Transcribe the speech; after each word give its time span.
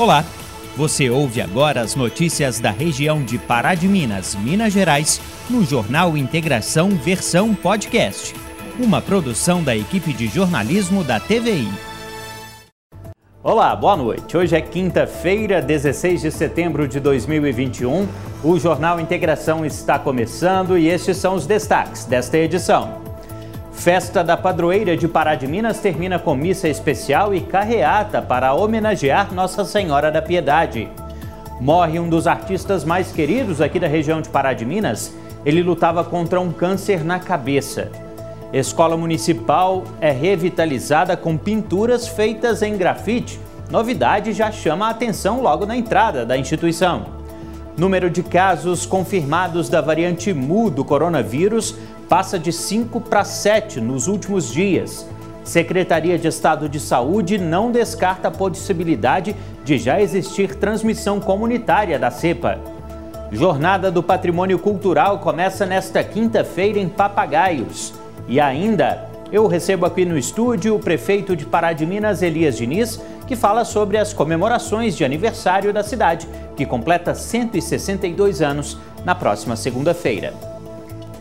Olá, 0.00 0.24
você 0.78 1.10
ouve 1.10 1.42
agora 1.42 1.82
as 1.82 1.94
notícias 1.94 2.58
da 2.58 2.70
região 2.70 3.22
de 3.22 3.36
Pará 3.36 3.74
de 3.74 3.86
Minas, 3.86 4.34
Minas 4.34 4.72
Gerais, 4.72 5.20
no 5.50 5.62
Jornal 5.62 6.16
Integração 6.16 6.88
Versão 6.88 7.54
Podcast, 7.54 8.34
uma 8.82 9.02
produção 9.02 9.62
da 9.62 9.76
equipe 9.76 10.14
de 10.14 10.26
jornalismo 10.26 11.04
da 11.04 11.20
TVI. 11.20 11.68
Olá, 13.42 13.76
boa 13.76 13.94
noite. 13.94 14.38
Hoje 14.38 14.56
é 14.56 14.62
quinta-feira, 14.62 15.60
16 15.60 16.22
de 16.22 16.30
setembro 16.30 16.88
de 16.88 16.98
2021. 16.98 18.08
O 18.42 18.58
Jornal 18.58 18.98
Integração 19.00 19.66
está 19.66 19.98
começando 19.98 20.78
e 20.78 20.88
estes 20.88 21.18
são 21.18 21.34
os 21.34 21.46
destaques 21.46 22.06
desta 22.06 22.38
edição. 22.38 22.99
Festa 23.72 24.22
da 24.22 24.36
Padroeira 24.36 24.96
de 24.96 25.08
Pará 25.08 25.34
de 25.34 25.46
Minas 25.46 25.78
termina 25.78 26.18
com 26.18 26.34
missa 26.34 26.68
especial 26.68 27.34
e 27.34 27.40
carreata 27.40 28.20
para 28.20 28.52
homenagear 28.52 29.32
Nossa 29.32 29.64
Senhora 29.64 30.10
da 30.10 30.20
Piedade. 30.20 30.88
Morre 31.60 31.98
um 31.98 32.08
dos 32.08 32.26
artistas 32.26 32.84
mais 32.84 33.10
queridos 33.10 33.60
aqui 33.60 33.80
da 33.80 33.86
região 33.86 34.20
de 34.20 34.28
Pará 34.28 34.52
de 34.52 34.66
Minas. 34.66 35.14
Ele 35.46 35.62
lutava 35.62 36.04
contra 36.04 36.40
um 36.40 36.52
câncer 36.52 37.02
na 37.04 37.18
cabeça. 37.18 37.90
Escola 38.52 38.96
Municipal 38.96 39.84
é 40.00 40.10
revitalizada 40.10 41.16
com 41.16 41.38
pinturas 41.38 42.06
feitas 42.06 42.62
em 42.62 42.76
grafite. 42.76 43.40
Novidade 43.70 44.32
já 44.32 44.50
chama 44.50 44.88
a 44.88 44.90
atenção 44.90 45.40
logo 45.40 45.64
na 45.64 45.76
entrada 45.76 46.26
da 46.26 46.36
instituição. 46.36 47.20
Número 47.78 48.10
de 48.10 48.22
casos 48.22 48.84
confirmados 48.84 49.68
da 49.70 49.80
variante 49.80 50.34
MU 50.34 50.70
do 50.70 50.84
coronavírus 50.84 51.76
passa 52.10 52.40
de 52.40 52.52
5 52.52 53.00
para 53.02 53.22
7 53.22 53.80
nos 53.80 54.08
últimos 54.08 54.52
dias. 54.52 55.06
Secretaria 55.44 56.18
de 56.18 56.26
Estado 56.26 56.68
de 56.68 56.80
Saúde 56.80 57.38
não 57.38 57.70
descarta 57.70 58.26
a 58.26 58.32
possibilidade 58.32 59.36
de 59.64 59.78
já 59.78 60.02
existir 60.02 60.56
transmissão 60.56 61.20
comunitária 61.20 62.00
da 62.00 62.10
cepa. 62.10 62.58
Jornada 63.30 63.92
do 63.92 64.02
Patrimônio 64.02 64.58
Cultural 64.58 65.20
começa 65.20 65.64
nesta 65.64 66.02
quinta-feira 66.02 66.80
em 66.80 66.88
Papagaios. 66.88 67.94
E 68.26 68.40
ainda, 68.40 69.08
eu 69.30 69.46
recebo 69.46 69.86
aqui 69.86 70.04
no 70.04 70.18
estúdio 70.18 70.74
o 70.74 70.80
prefeito 70.80 71.36
de 71.36 71.46
Pará 71.46 71.72
de 71.72 71.86
Minas, 71.86 72.22
Elias 72.22 72.56
Diniz, 72.56 73.00
que 73.24 73.36
fala 73.36 73.64
sobre 73.64 73.96
as 73.96 74.12
comemorações 74.12 74.96
de 74.96 75.04
aniversário 75.04 75.72
da 75.72 75.84
cidade, 75.84 76.28
que 76.56 76.66
completa 76.66 77.14
162 77.14 78.42
anos 78.42 78.76
na 79.04 79.14
próxima 79.14 79.54
segunda-feira. 79.54 80.49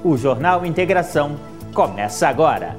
O 0.02 0.16
Jornal 0.16 0.66
Integração 0.66 1.36
começa 1.74 2.26
agora. 2.30 2.74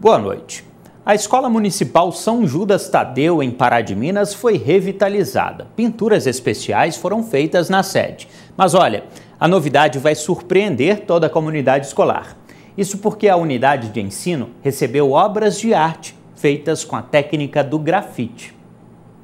Boa 0.00 0.18
noite. 0.18 0.64
A 1.04 1.14
Escola 1.14 1.50
Municipal 1.50 2.10
São 2.10 2.46
Judas 2.46 2.88
Tadeu, 2.88 3.42
em 3.42 3.50
Pará 3.50 3.82
de 3.82 3.94
Minas, 3.94 4.32
foi 4.32 4.56
revitalizada. 4.56 5.66
Pinturas 5.76 6.26
especiais 6.26 6.96
foram 6.96 7.22
feitas 7.22 7.68
na 7.68 7.82
sede. 7.82 8.26
Mas 8.56 8.72
olha, 8.72 9.04
a 9.38 9.46
novidade 9.46 9.98
vai 9.98 10.14
surpreender 10.14 11.00
toda 11.00 11.26
a 11.26 11.30
comunidade 11.30 11.88
escolar. 11.88 12.38
Isso 12.76 12.98
porque 12.98 13.28
a 13.28 13.36
unidade 13.36 13.90
de 13.90 14.00
ensino 14.00 14.50
recebeu 14.62 15.12
obras 15.12 15.58
de 15.58 15.72
arte 15.72 16.16
feitas 16.34 16.84
com 16.84 16.96
a 16.96 17.02
técnica 17.02 17.62
do 17.62 17.78
grafite. 17.78 18.54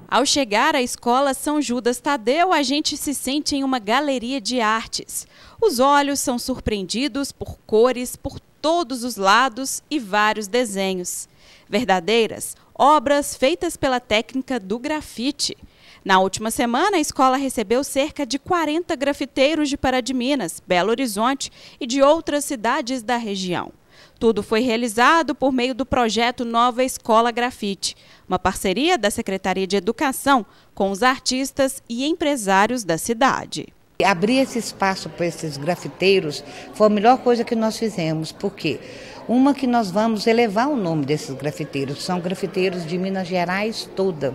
Ao 0.09 0.25
chegar 0.25 0.75
à 0.75 0.83
escola 0.83 1.35
São 1.35 1.61
Judas 1.61 2.01
Tadeu, 2.01 2.53
a 2.53 2.63
gente 2.63 2.97
se 2.97 3.15
sente 3.15 3.55
em 3.55 3.63
uma 3.63 3.79
galeria 3.79 4.41
de 4.41 4.61
artes. 4.61 5.27
Os 5.61 5.79
olhos 5.79 6.19
são 6.19 6.39
surpreendidos 6.39 7.31
por 7.31 7.59
cores 7.67 8.17
por 8.17 8.41
todos 8.61 9.05
os 9.05 9.17
lados 9.17 9.83
e 9.91 9.99
vários 9.99 10.49
desenhos. 10.49 11.29
Verdadeiras 11.69 12.57
obras 12.83 13.37
feitas 13.37 13.77
pela 13.77 14.01
técnica 14.01 14.59
do 14.59 14.79
grafite. 14.79 15.55
Na 16.03 16.19
última 16.19 16.51
semana, 16.51 16.97
a 16.97 17.01
escola 17.01 17.37
recebeu 17.37 17.85
cerca 17.85 18.25
de 18.25 18.39
40 18.39 18.97
grafiteiros 18.97 19.69
de 19.69 19.77
Pará 19.77 20.01
de 20.01 20.15
Minas, 20.15 20.63
Belo 20.67 20.91
Horizonte 20.91 21.53
e 21.79 21.87
de 21.87 22.01
outras 22.01 22.45
cidades 22.47 23.03
da 23.03 23.19
região. 23.19 23.71
Tudo 24.19 24.43
foi 24.43 24.61
realizado 24.61 25.35
por 25.35 25.53
meio 25.53 25.75
do 25.75 25.85
projeto 25.85 26.43
Nova 26.43 26.83
Escola 26.83 27.31
Grafite, 27.31 27.95
uma 28.27 28.39
parceria 28.39 28.97
da 28.97 29.11
Secretaria 29.11 29.67
de 29.67 29.77
Educação 29.77 30.45
com 30.75 30.91
os 30.91 31.03
artistas 31.03 31.83
e 31.87 32.07
empresários 32.07 32.83
da 32.83 32.97
cidade. 32.97 33.69
Abrir 34.03 34.39
esse 34.39 34.59
espaço 34.59 35.11
para 35.11 35.27
esses 35.27 35.59
grafiteiros 35.59 36.43
foi 36.73 36.87
a 36.87 36.91
melhor 36.91 37.19
coisa 37.19 37.45
que 37.45 37.55
nós 37.55 37.77
fizemos, 37.77 38.33
porque 38.33 38.81
uma 39.29 39.53
que 39.53 39.67
nós 39.67 39.91
vamos 39.91 40.27
elevar 40.27 40.69
o 40.69 40.77
nome 40.77 41.05
desses 41.05 41.35
grafiteiros, 41.35 42.03
são 42.03 42.21
grafiteiros 42.21 42.87
de 42.87 42.97
Minas 42.97 43.29
Gerais 43.29 43.89
toda 43.95 44.35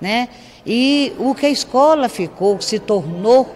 né? 0.00 0.28
E 0.66 1.12
o 1.18 1.34
que 1.34 1.46
a 1.46 1.50
escola 1.50 2.08
ficou, 2.08 2.60
se 2.60 2.78
tornou, 2.78 3.48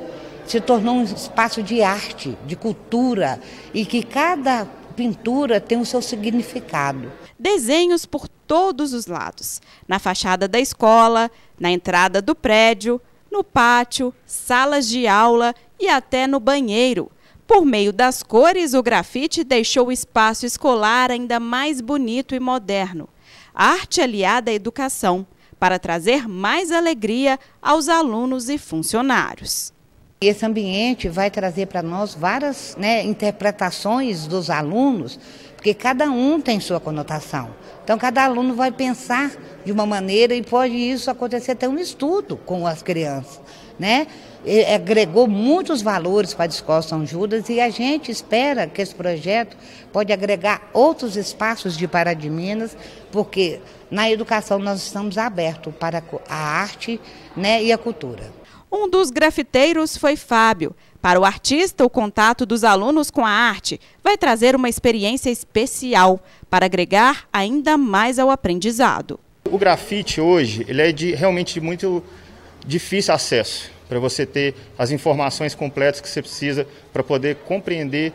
se 0.46 0.60
tornou 0.60 0.96
um 0.96 1.04
espaço 1.04 1.62
de 1.62 1.82
arte, 1.82 2.36
de 2.46 2.56
cultura, 2.56 3.40
e 3.72 3.84
que 3.86 4.02
cada 4.02 4.66
pintura 4.94 5.60
tem 5.60 5.78
o 5.78 5.86
seu 5.86 6.00
significado. 6.00 7.10
Desenhos 7.38 8.06
por 8.06 8.28
todos 8.28 8.92
os 8.92 9.06
lados, 9.06 9.60
na 9.88 9.98
fachada 9.98 10.46
da 10.46 10.60
escola, 10.60 11.30
na 11.58 11.70
entrada 11.70 12.22
do 12.22 12.34
prédio, 12.34 13.00
no 13.30 13.42
pátio, 13.42 14.14
salas 14.24 14.88
de 14.88 15.06
aula 15.06 15.54
e 15.80 15.88
até 15.88 16.26
no 16.26 16.38
banheiro. 16.38 17.10
Por 17.46 17.64
meio 17.64 17.92
das 17.92 18.22
cores, 18.22 18.72
o 18.72 18.82
grafite 18.82 19.44
deixou 19.44 19.88
o 19.88 19.92
espaço 19.92 20.46
escolar 20.46 21.10
ainda 21.10 21.38
mais 21.38 21.80
bonito 21.80 22.34
e 22.34 22.40
moderno. 22.40 23.08
arte 23.54 24.00
aliada 24.00 24.50
à 24.50 24.54
educação, 24.54 25.26
para 25.64 25.78
trazer 25.78 26.28
mais 26.28 26.70
alegria 26.70 27.40
aos 27.62 27.88
alunos 27.88 28.50
e 28.50 28.58
funcionários. 28.58 29.72
Esse 30.20 30.44
ambiente 30.44 31.08
vai 31.08 31.30
trazer 31.30 31.68
para 31.68 31.82
nós 31.82 32.14
várias 32.14 32.76
né, 32.78 33.02
interpretações 33.02 34.26
dos 34.26 34.50
alunos, 34.50 35.18
porque 35.56 35.72
cada 35.72 36.04
um 36.10 36.38
tem 36.38 36.60
sua 36.60 36.78
conotação. 36.78 37.48
Então, 37.82 37.96
cada 37.96 38.24
aluno 38.24 38.54
vai 38.54 38.70
pensar 38.70 39.32
de 39.64 39.72
uma 39.72 39.86
maneira 39.86 40.34
e 40.34 40.42
pode 40.42 40.74
isso 40.74 41.10
acontecer 41.10 41.52
até 41.52 41.66
um 41.66 41.78
estudo 41.78 42.36
com 42.36 42.66
as 42.66 42.82
crianças, 42.82 43.40
né? 43.78 44.06
E 44.44 44.66
agregou 44.66 45.26
muitos 45.26 45.80
valores 45.80 46.34
para 46.34 46.44
a 46.44 46.48
Escola 46.48 46.82
São 46.82 47.06
Judas 47.06 47.48
e 47.48 47.58
a 47.58 47.70
gente 47.70 48.10
espera 48.10 48.66
que 48.66 48.82
esse 48.82 48.94
projeto 48.94 49.56
pode 49.90 50.12
agregar 50.12 50.68
outros 50.74 51.16
espaços 51.16 51.74
de 51.74 51.88
Pará 51.88 52.12
de 52.12 52.28
Minas, 52.28 52.76
porque 53.10 53.60
na 53.94 54.10
educação 54.10 54.58
nós 54.58 54.82
estamos 54.82 55.16
abertos 55.16 55.72
para 55.78 56.02
a 56.28 56.36
arte 56.36 57.00
né, 57.36 57.62
e 57.62 57.72
a 57.72 57.78
cultura. 57.78 58.24
Um 58.70 58.90
dos 58.90 59.08
grafiteiros 59.08 59.96
foi 59.96 60.16
Fábio. 60.16 60.74
Para 61.00 61.20
o 61.20 61.24
artista, 61.24 61.84
o 61.84 61.90
contato 61.90 62.44
dos 62.44 62.64
alunos 62.64 63.08
com 63.08 63.24
a 63.24 63.30
arte 63.30 63.80
vai 64.02 64.18
trazer 64.18 64.56
uma 64.56 64.68
experiência 64.68 65.30
especial 65.30 66.18
para 66.50 66.66
agregar 66.66 67.28
ainda 67.32 67.78
mais 67.78 68.18
ao 68.18 68.30
aprendizado. 68.30 69.20
O 69.48 69.56
grafite 69.56 70.20
hoje 70.20 70.64
ele 70.66 70.82
é 70.82 70.90
de, 70.90 71.14
realmente 71.14 71.54
de 71.54 71.60
muito 71.60 72.02
difícil 72.66 73.14
acesso 73.14 73.70
para 73.88 74.00
você 74.00 74.26
ter 74.26 74.56
as 74.76 74.90
informações 74.90 75.54
completas 75.54 76.00
que 76.00 76.08
você 76.08 76.20
precisa 76.20 76.66
para 76.92 77.04
poder 77.04 77.36
compreender 77.46 78.12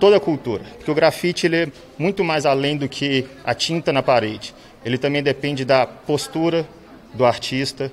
toda 0.00 0.16
a 0.16 0.20
cultura. 0.20 0.64
Porque 0.78 0.90
o 0.90 0.94
grafite 0.94 1.46
ele 1.46 1.56
é 1.56 1.68
muito 1.98 2.24
mais 2.24 2.46
além 2.46 2.78
do 2.78 2.88
que 2.88 3.26
a 3.44 3.54
tinta 3.54 3.92
na 3.92 4.02
parede. 4.02 4.54
Ele 4.84 4.98
também 4.98 5.22
depende 5.22 5.64
da 5.64 5.86
postura 5.86 6.66
do 7.14 7.24
artista, 7.24 7.92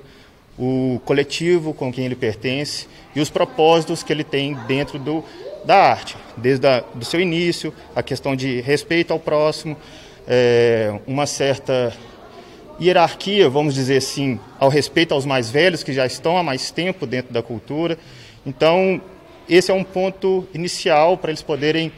o 0.58 1.00
coletivo 1.04 1.72
com 1.72 1.92
quem 1.92 2.04
ele 2.04 2.16
pertence 2.16 2.86
e 3.14 3.20
os 3.20 3.30
propósitos 3.30 4.02
que 4.02 4.12
ele 4.12 4.24
tem 4.24 4.54
dentro 4.66 4.98
do, 4.98 5.24
da 5.64 5.76
arte, 5.76 6.16
desde 6.36 6.66
o 6.66 6.98
do 6.98 7.04
seu 7.04 7.20
início, 7.20 7.72
a 7.94 8.02
questão 8.02 8.36
de 8.36 8.60
respeito 8.60 9.12
ao 9.12 9.18
próximo, 9.18 9.76
é, 10.28 10.98
uma 11.06 11.26
certa 11.26 11.92
hierarquia, 12.80 13.48
vamos 13.48 13.74
dizer 13.74 13.98
assim, 13.98 14.38
ao 14.58 14.68
respeito 14.68 15.12
aos 15.12 15.26
mais 15.26 15.50
velhos 15.50 15.82
que 15.82 15.92
já 15.92 16.06
estão 16.06 16.36
há 16.36 16.42
mais 16.42 16.70
tempo 16.70 17.06
dentro 17.06 17.32
da 17.32 17.42
cultura. 17.42 17.98
Então, 18.44 19.00
esse 19.48 19.70
é 19.70 19.74
um 19.74 19.84
ponto 19.84 20.46
inicial 20.54 21.18
para 21.18 21.30
eles 21.30 21.42
poderem 21.42 21.92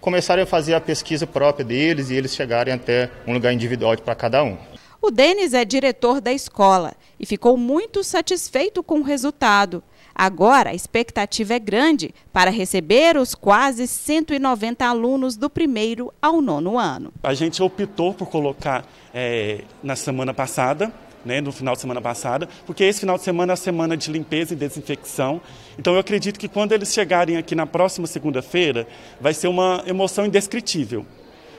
começarem 0.00 0.44
a 0.44 0.46
fazer 0.46 0.74
a 0.74 0.80
pesquisa 0.80 1.26
própria 1.26 1.64
deles 1.64 2.10
e 2.10 2.14
eles 2.14 2.34
chegarem 2.34 2.74
até 2.74 3.10
um 3.26 3.32
lugar 3.32 3.52
individual 3.52 3.96
para 3.98 4.14
cada 4.14 4.42
um. 4.42 4.56
O 5.02 5.10
Denis 5.10 5.54
é 5.54 5.64
diretor 5.64 6.20
da 6.20 6.32
escola 6.32 6.92
e 7.18 7.24
ficou 7.24 7.56
muito 7.56 8.04
satisfeito 8.04 8.82
com 8.82 9.00
o 9.00 9.02
resultado. 9.02 9.82
Agora, 10.14 10.70
a 10.70 10.74
expectativa 10.74 11.54
é 11.54 11.58
grande 11.58 12.14
para 12.32 12.50
receber 12.50 13.16
os 13.16 13.34
quase 13.34 13.86
190 13.86 14.84
alunos 14.84 15.36
do 15.36 15.48
primeiro 15.48 16.12
ao 16.20 16.42
nono 16.42 16.78
ano. 16.78 17.12
A 17.22 17.32
gente 17.32 17.62
optou 17.62 18.12
por 18.12 18.28
colocar 18.28 18.84
é, 19.14 19.64
na 19.82 19.96
semana 19.96 20.34
passada 20.34 20.92
né, 21.24 21.40
no 21.40 21.52
final 21.52 21.74
de 21.74 21.80
semana 21.80 22.00
passada, 22.00 22.48
porque 22.66 22.84
esse 22.84 23.00
final 23.00 23.16
de 23.16 23.22
semana 23.22 23.52
é 23.52 23.54
a 23.54 23.56
semana 23.56 23.96
de 23.96 24.10
limpeza 24.10 24.54
e 24.54 24.56
desinfecção. 24.56 25.40
Então 25.78 25.94
eu 25.94 26.00
acredito 26.00 26.38
que 26.38 26.48
quando 26.48 26.72
eles 26.72 26.92
chegarem 26.92 27.36
aqui 27.36 27.54
na 27.54 27.66
próxima 27.66 28.06
segunda-feira, 28.06 28.86
vai 29.20 29.34
ser 29.34 29.48
uma 29.48 29.82
emoção 29.86 30.26
indescritível, 30.26 31.04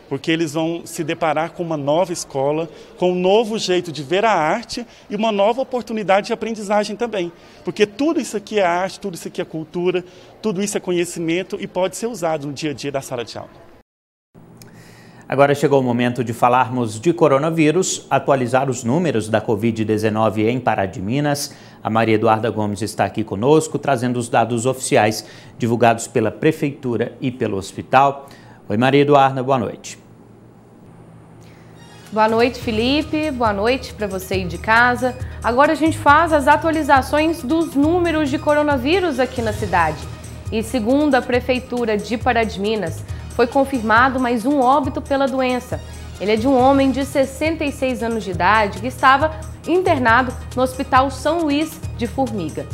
porque 0.10 0.32
eles 0.32 0.54
vão 0.54 0.82
se 0.86 1.04
deparar 1.04 1.52
com 1.52 1.64
uma 1.64 1.78
nova 1.78 2.12
escola, 2.12 2.70
com 2.98 3.12
um 3.12 3.16
novo 3.16 3.58
jeito 3.58 3.92
de 3.92 4.04
ver 4.04 4.26
a 4.26 4.34
arte 4.34 4.86
e 5.10 5.16
uma 5.16 5.32
nova 5.32 5.62
oportunidade 5.62 6.28
de 6.28 6.34
aprendizagem 6.34 6.96
também. 6.96 7.32
Porque 7.64 7.86
tudo 7.86 8.20
isso 8.20 8.36
aqui 8.36 8.60
é 8.60 8.66
arte, 8.66 9.00
tudo 9.00 9.16
isso 9.16 9.28
aqui 9.28 9.42
é 9.42 9.46
cultura, 9.46 10.04
tudo 10.42 10.62
isso 10.62 10.76
é 10.76 10.80
conhecimento 10.80 11.58
e 11.60 11.68
pode 11.68 11.96
ser 11.96 12.08
usado 12.08 12.48
no 12.48 12.54
dia 12.54 12.72
a 12.72 12.74
dia 12.74 12.92
da 12.92 13.02
sala 13.02 13.24
de 13.24 13.38
aula. 13.38 13.71
Agora 15.32 15.56
chegou 15.56 15.80
o 15.80 15.84
momento 15.84 16.26
de 16.26 16.34
falarmos 16.34 17.00
de 17.00 17.14
coronavírus, 17.14 18.06
atualizar 18.10 18.70
os 18.70 18.84
números 18.84 19.30
da 19.30 19.42
Covid-19 19.42 20.40
em 20.50 20.60
Pará 20.60 20.86
de 20.86 21.02
Minas. 21.02 21.56
A 21.82 21.90
Maria 21.90 22.16
Eduarda 22.16 22.50
Gomes 22.50 22.82
está 22.82 23.06
aqui 23.06 23.24
conosco, 23.24 23.80
trazendo 23.80 24.20
os 24.20 24.28
dados 24.28 24.66
oficiais 24.66 25.26
divulgados 25.58 26.06
pela 26.06 26.32
Prefeitura 26.32 27.14
e 27.22 27.32
pelo 27.32 27.56
hospital. 27.56 28.28
Oi, 28.68 28.76
Maria 28.76 29.04
Eduarda, 29.04 29.42
boa 29.42 29.58
noite. 29.58 29.98
Boa 32.12 32.28
noite, 32.28 32.60
Felipe. 32.60 33.32
Boa 33.32 33.54
noite 33.54 33.94
para 33.94 34.08
você 34.08 34.34
aí 34.34 34.44
de 34.44 34.58
casa. 34.58 35.16
Agora 35.42 35.72
a 35.72 35.76
gente 35.76 35.98
faz 35.98 36.34
as 36.34 36.46
atualizações 36.46 37.42
dos 37.42 37.74
números 37.74 38.30
de 38.30 38.38
coronavírus 38.38 39.18
aqui 39.18 39.42
na 39.42 39.54
cidade. 39.54 40.00
E 40.52 40.62
segundo 40.62 41.16
a 41.16 41.22
Prefeitura 41.22 41.98
de 41.98 42.18
Pará 42.18 42.44
de 42.44 42.60
Minas, 42.60 43.02
foi 43.36 43.48
confirmado 43.48 44.20
mais 44.20 44.46
um 44.46 44.60
óbito 44.60 45.02
pela 45.02 45.28
doença. 45.28 45.82
Ele 46.20 46.34
é 46.34 46.36
de 46.36 46.48
um 46.48 46.56
homem 46.56 46.92
de 46.92 47.04
66 47.04 48.04
anos 48.04 48.24
de 48.24 48.30
idade 48.32 48.80
que 48.80 48.88
estava 48.88 49.32
internado 49.68 50.32
no 50.56 50.62
Hospital 50.62 51.10
São 51.10 51.40
Luís 51.40 51.80
de 51.98 52.06
Formiga. 52.08 52.68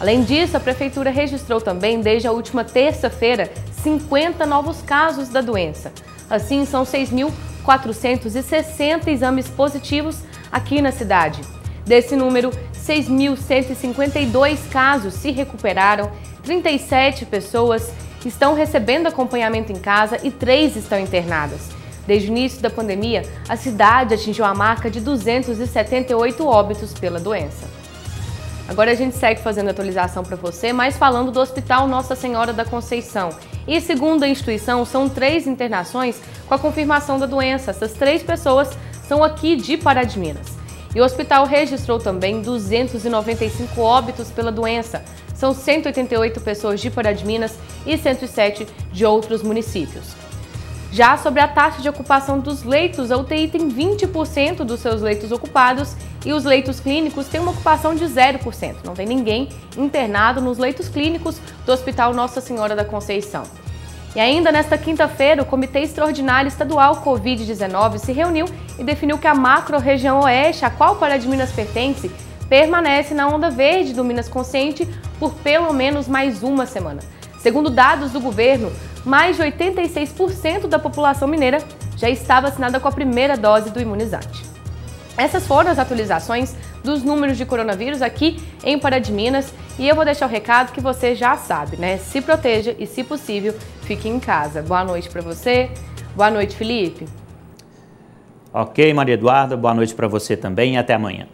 Além 0.00 0.24
disso, 0.24 0.56
a 0.56 0.60
Prefeitura 0.60 1.10
registrou 1.10 1.60
também, 1.60 2.00
desde 2.00 2.26
a 2.26 2.32
última 2.32 2.64
terça-feira, 2.64 3.52
50 3.82 4.46
novos 4.46 4.80
casos 4.82 5.28
da 5.28 5.40
doença. 5.40 5.92
Assim, 6.28 6.64
são 6.64 6.82
6.460 6.84 9.06
exames 9.08 9.46
positivos 9.48 10.16
aqui 10.50 10.80
na 10.80 10.90
cidade. 10.90 11.40
Desse 11.84 12.16
número, 12.16 12.50
6.152 12.74 14.68
casos 14.70 15.14
se 15.14 15.30
recuperaram, 15.30 16.10
37 16.42 17.26
pessoas 17.26 17.92
estão 18.28 18.54
recebendo 18.54 19.06
acompanhamento 19.06 19.72
em 19.72 19.76
casa 19.76 20.18
e 20.22 20.30
três 20.30 20.76
estão 20.76 20.98
internadas. 20.98 21.68
Desde 22.06 22.28
o 22.28 22.32
início 22.32 22.60
da 22.60 22.70
pandemia, 22.70 23.22
a 23.48 23.56
cidade 23.56 24.14
atingiu 24.14 24.44
a 24.44 24.54
marca 24.54 24.90
de 24.90 25.00
278 25.00 26.46
óbitos 26.46 26.92
pela 26.92 27.20
doença. 27.20 27.68
Agora 28.68 28.92
a 28.92 28.94
gente 28.94 29.16
segue 29.16 29.42
fazendo 29.42 29.70
atualização 29.70 30.22
para 30.22 30.36
você, 30.36 30.72
mas 30.72 30.96
falando 30.96 31.32
do 31.32 31.40
Hospital 31.40 31.88
Nossa 31.88 32.14
Senhora 32.14 32.52
da 32.52 32.64
Conceição. 32.64 33.30
E 33.66 33.80
segundo 33.80 34.22
a 34.22 34.28
instituição, 34.28 34.84
são 34.84 35.08
três 35.08 35.46
internações 35.46 36.20
com 36.46 36.54
a 36.54 36.58
confirmação 36.58 37.18
da 37.18 37.26
doença. 37.26 37.72
Essas 37.72 37.92
três 37.92 38.22
pessoas 38.22 38.70
são 39.08 39.24
aqui 39.24 39.56
de 39.56 39.76
Pará 39.76 40.04
de 40.04 40.18
Minas. 40.18 40.58
E 40.94 41.00
o 41.00 41.04
hospital 41.04 41.46
registrou 41.46 41.98
também 41.98 42.42
295 42.42 43.80
óbitos 43.80 44.30
pela 44.30 44.50
doença, 44.50 45.04
são 45.40 45.54
188 45.54 46.38
pessoas 46.42 46.80
de 46.80 46.90
Pará 46.90 47.12
de 47.12 47.24
Minas 47.24 47.58
e 47.86 47.96
107 47.96 48.66
de 48.92 49.06
outros 49.06 49.42
municípios. 49.42 50.14
Já 50.92 51.16
sobre 51.16 51.40
a 51.40 51.48
taxa 51.48 51.80
de 51.80 51.88
ocupação 51.88 52.38
dos 52.38 52.62
leitos, 52.62 53.10
a 53.10 53.16
UTI 53.16 53.48
tem 53.48 53.70
20% 53.70 54.64
dos 54.64 54.80
seus 54.80 55.00
leitos 55.00 55.32
ocupados 55.32 55.96
e 56.26 56.32
os 56.34 56.44
leitos 56.44 56.78
clínicos 56.78 57.26
têm 57.28 57.40
uma 57.40 57.52
ocupação 57.52 57.94
de 57.94 58.04
0%. 58.04 58.74
Não 58.84 58.92
tem 58.92 59.06
ninguém 59.06 59.48
internado 59.78 60.42
nos 60.42 60.58
leitos 60.58 60.90
clínicos 60.90 61.40
do 61.64 61.72
Hospital 61.72 62.12
Nossa 62.12 62.42
Senhora 62.42 62.76
da 62.76 62.84
Conceição. 62.84 63.44
E 64.14 64.20
ainda 64.20 64.52
nesta 64.52 64.76
quinta-feira, 64.76 65.42
o 65.42 65.46
Comitê 65.46 65.80
Extraordinário 65.80 66.48
Estadual 66.48 67.02
Covid-19 67.02 67.98
se 67.98 68.12
reuniu 68.12 68.44
e 68.78 68.84
definiu 68.84 69.16
que 69.16 69.28
a 69.28 69.34
macro-região 69.34 70.20
oeste, 70.20 70.66
a 70.66 70.70
qual 70.70 70.96
Pará 70.96 71.16
de 71.16 71.28
Minas 71.28 71.52
pertence, 71.52 72.10
permanece 72.48 73.14
na 73.14 73.28
onda 73.28 73.48
verde 73.48 73.94
do 73.94 74.02
Minas 74.02 74.28
Consciente 74.28 74.86
por 75.20 75.34
pelo 75.34 75.72
menos 75.72 76.08
mais 76.08 76.42
uma 76.42 76.64
semana. 76.64 77.00
Segundo 77.38 77.68
dados 77.70 78.10
do 78.10 78.20
governo, 78.20 78.72
mais 79.04 79.36
de 79.36 79.42
86% 79.42 80.66
da 80.66 80.78
população 80.78 81.28
mineira 81.28 81.58
já 81.96 82.08
está 82.08 82.40
vacinada 82.40 82.80
com 82.80 82.88
a 82.88 82.92
primeira 82.92 83.36
dose 83.36 83.70
do 83.70 83.80
imunizante. 83.80 84.44
Essas 85.16 85.46
foram 85.46 85.70
as 85.70 85.78
atualizações 85.78 86.56
dos 86.82 87.02
números 87.02 87.36
de 87.36 87.44
coronavírus 87.44 88.00
aqui 88.00 88.42
em 88.64 88.78
Pará 88.78 88.98
de 88.98 89.12
Minas 89.12 89.52
e 89.78 89.86
eu 89.86 89.94
vou 89.94 90.04
deixar 90.04 90.26
o 90.26 90.28
recado 90.28 90.72
que 90.72 90.80
você 90.80 91.14
já 91.14 91.36
sabe, 91.36 91.76
né? 91.76 91.98
Se 91.98 92.22
proteja 92.22 92.74
e, 92.78 92.86
se 92.86 93.04
possível, 93.04 93.54
fique 93.82 94.08
em 94.08 94.18
casa. 94.18 94.62
Boa 94.62 94.82
noite 94.84 95.10
para 95.10 95.20
você. 95.20 95.70
Boa 96.16 96.30
noite, 96.30 96.56
Felipe. 96.56 97.06
Ok, 98.52 98.92
Maria 98.94 99.14
Eduarda, 99.14 99.56
boa 99.56 99.74
noite 99.74 99.94
para 99.94 100.08
você 100.08 100.36
também 100.36 100.74
e 100.74 100.78
até 100.78 100.94
amanhã 100.94 101.26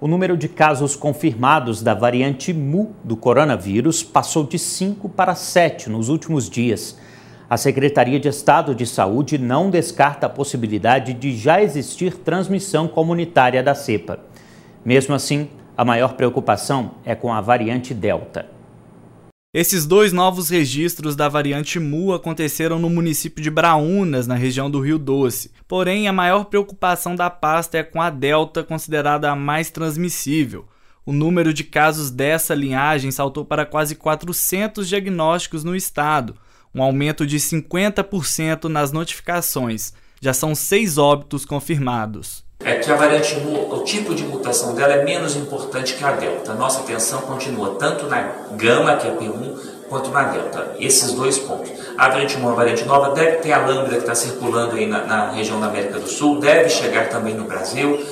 o 0.00 0.08
número 0.08 0.36
de 0.36 0.48
casos 0.48 0.96
confirmados 0.96 1.82
da 1.82 1.94
variante 1.94 2.52
Mu 2.52 2.94
do 3.02 3.16
coronavírus 3.16 4.02
passou 4.02 4.44
de 4.44 4.58
5 4.58 5.08
para 5.08 5.34
7 5.34 5.88
nos 5.88 6.08
últimos 6.08 6.50
dias. 6.50 6.98
A 7.48 7.56
Secretaria 7.56 8.18
de 8.18 8.28
Estado 8.28 8.74
de 8.74 8.86
Saúde 8.86 9.38
não 9.38 9.70
descarta 9.70 10.26
a 10.26 10.30
possibilidade 10.30 11.12
de 11.12 11.36
já 11.36 11.62
existir 11.62 12.16
transmissão 12.16 12.88
comunitária 12.88 13.62
da 13.62 13.74
cepa. 13.74 14.18
Mesmo 14.84 15.14
assim, 15.14 15.48
a 15.76 15.84
maior 15.84 16.14
preocupação 16.14 16.92
é 17.04 17.14
com 17.14 17.32
a 17.32 17.40
variante 17.40 17.94
Delta. 17.94 18.53
Esses 19.54 19.86
dois 19.86 20.12
novos 20.12 20.48
registros 20.48 21.14
da 21.14 21.28
variante 21.28 21.78
Mu 21.78 22.12
aconteceram 22.12 22.76
no 22.76 22.90
município 22.90 23.40
de 23.40 23.52
Braunas, 23.52 24.26
na 24.26 24.34
região 24.34 24.68
do 24.68 24.80
Rio 24.80 24.98
Doce. 24.98 25.52
Porém, 25.68 26.08
a 26.08 26.12
maior 26.12 26.46
preocupação 26.46 27.14
da 27.14 27.30
pasta 27.30 27.78
é 27.78 27.84
com 27.84 28.02
a 28.02 28.10
Delta, 28.10 28.64
considerada 28.64 29.30
a 29.30 29.36
mais 29.36 29.70
transmissível. 29.70 30.66
O 31.06 31.12
número 31.12 31.54
de 31.54 31.62
casos 31.62 32.10
dessa 32.10 32.52
linhagem 32.52 33.12
saltou 33.12 33.44
para 33.44 33.64
quase 33.64 33.94
400 33.94 34.88
diagnósticos 34.88 35.62
no 35.62 35.76
estado, 35.76 36.34
um 36.74 36.82
aumento 36.82 37.24
de 37.24 37.36
50% 37.36 38.64
nas 38.64 38.90
notificações. 38.90 39.92
Já 40.20 40.34
são 40.34 40.52
seis 40.52 40.98
óbitos 40.98 41.44
confirmados 41.44 42.43
é 42.64 42.76
que 42.76 42.90
a 42.90 42.96
variante 42.96 43.38
Mu, 43.40 43.74
o 43.74 43.84
tipo 43.84 44.14
de 44.14 44.24
mutação 44.24 44.74
dela 44.74 44.94
é 44.94 45.04
menos 45.04 45.36
importante 45.36 45.94
que 45.94 46.04
a 46.04 46.12
delta. 46.12 46.54
Nossa 46.54 46.80
atenção 46.80 47.20
continua 47.20 47.76
tanto 47.78 48.06
na 48.06 48.22
gama, 48.52 48.96
que 48.96 49.06
é 49.06 49.10
P1, 49.10 49.56
quanto 49.88 50.10
na 50.10 50.22
delta. 50.24 50.74
Esses 50.80 51.12
dois 51.12 51.38
pontos. 51.38 51.70
A 51.98 52.08
variante 52.08 52.38
Mu, 52.38 52.48
a 52.48 52.54
variante 52.54 52.84
nova, 52.86 53.10
deve 53.10 53.36
ter 53.36 53.52
a 53.52 53.66
lambda 53.66 53.90
que 53.90 53.98
está 53.98 54.14
circulando 54.14 54.76
aí 54.76 54.86
na, 54.86 55.04
na, 55.04 55.30
região 55.32 55.60
da 55.60 55.66
América 55.66 55.98
do 55.98 56.08
Sul, 56.08 56.40
deve 56.40 56.70
chegar 56.70 57.10
também 57.10 57.34
no 57.34 57.44
Brasil. 57.44 58.02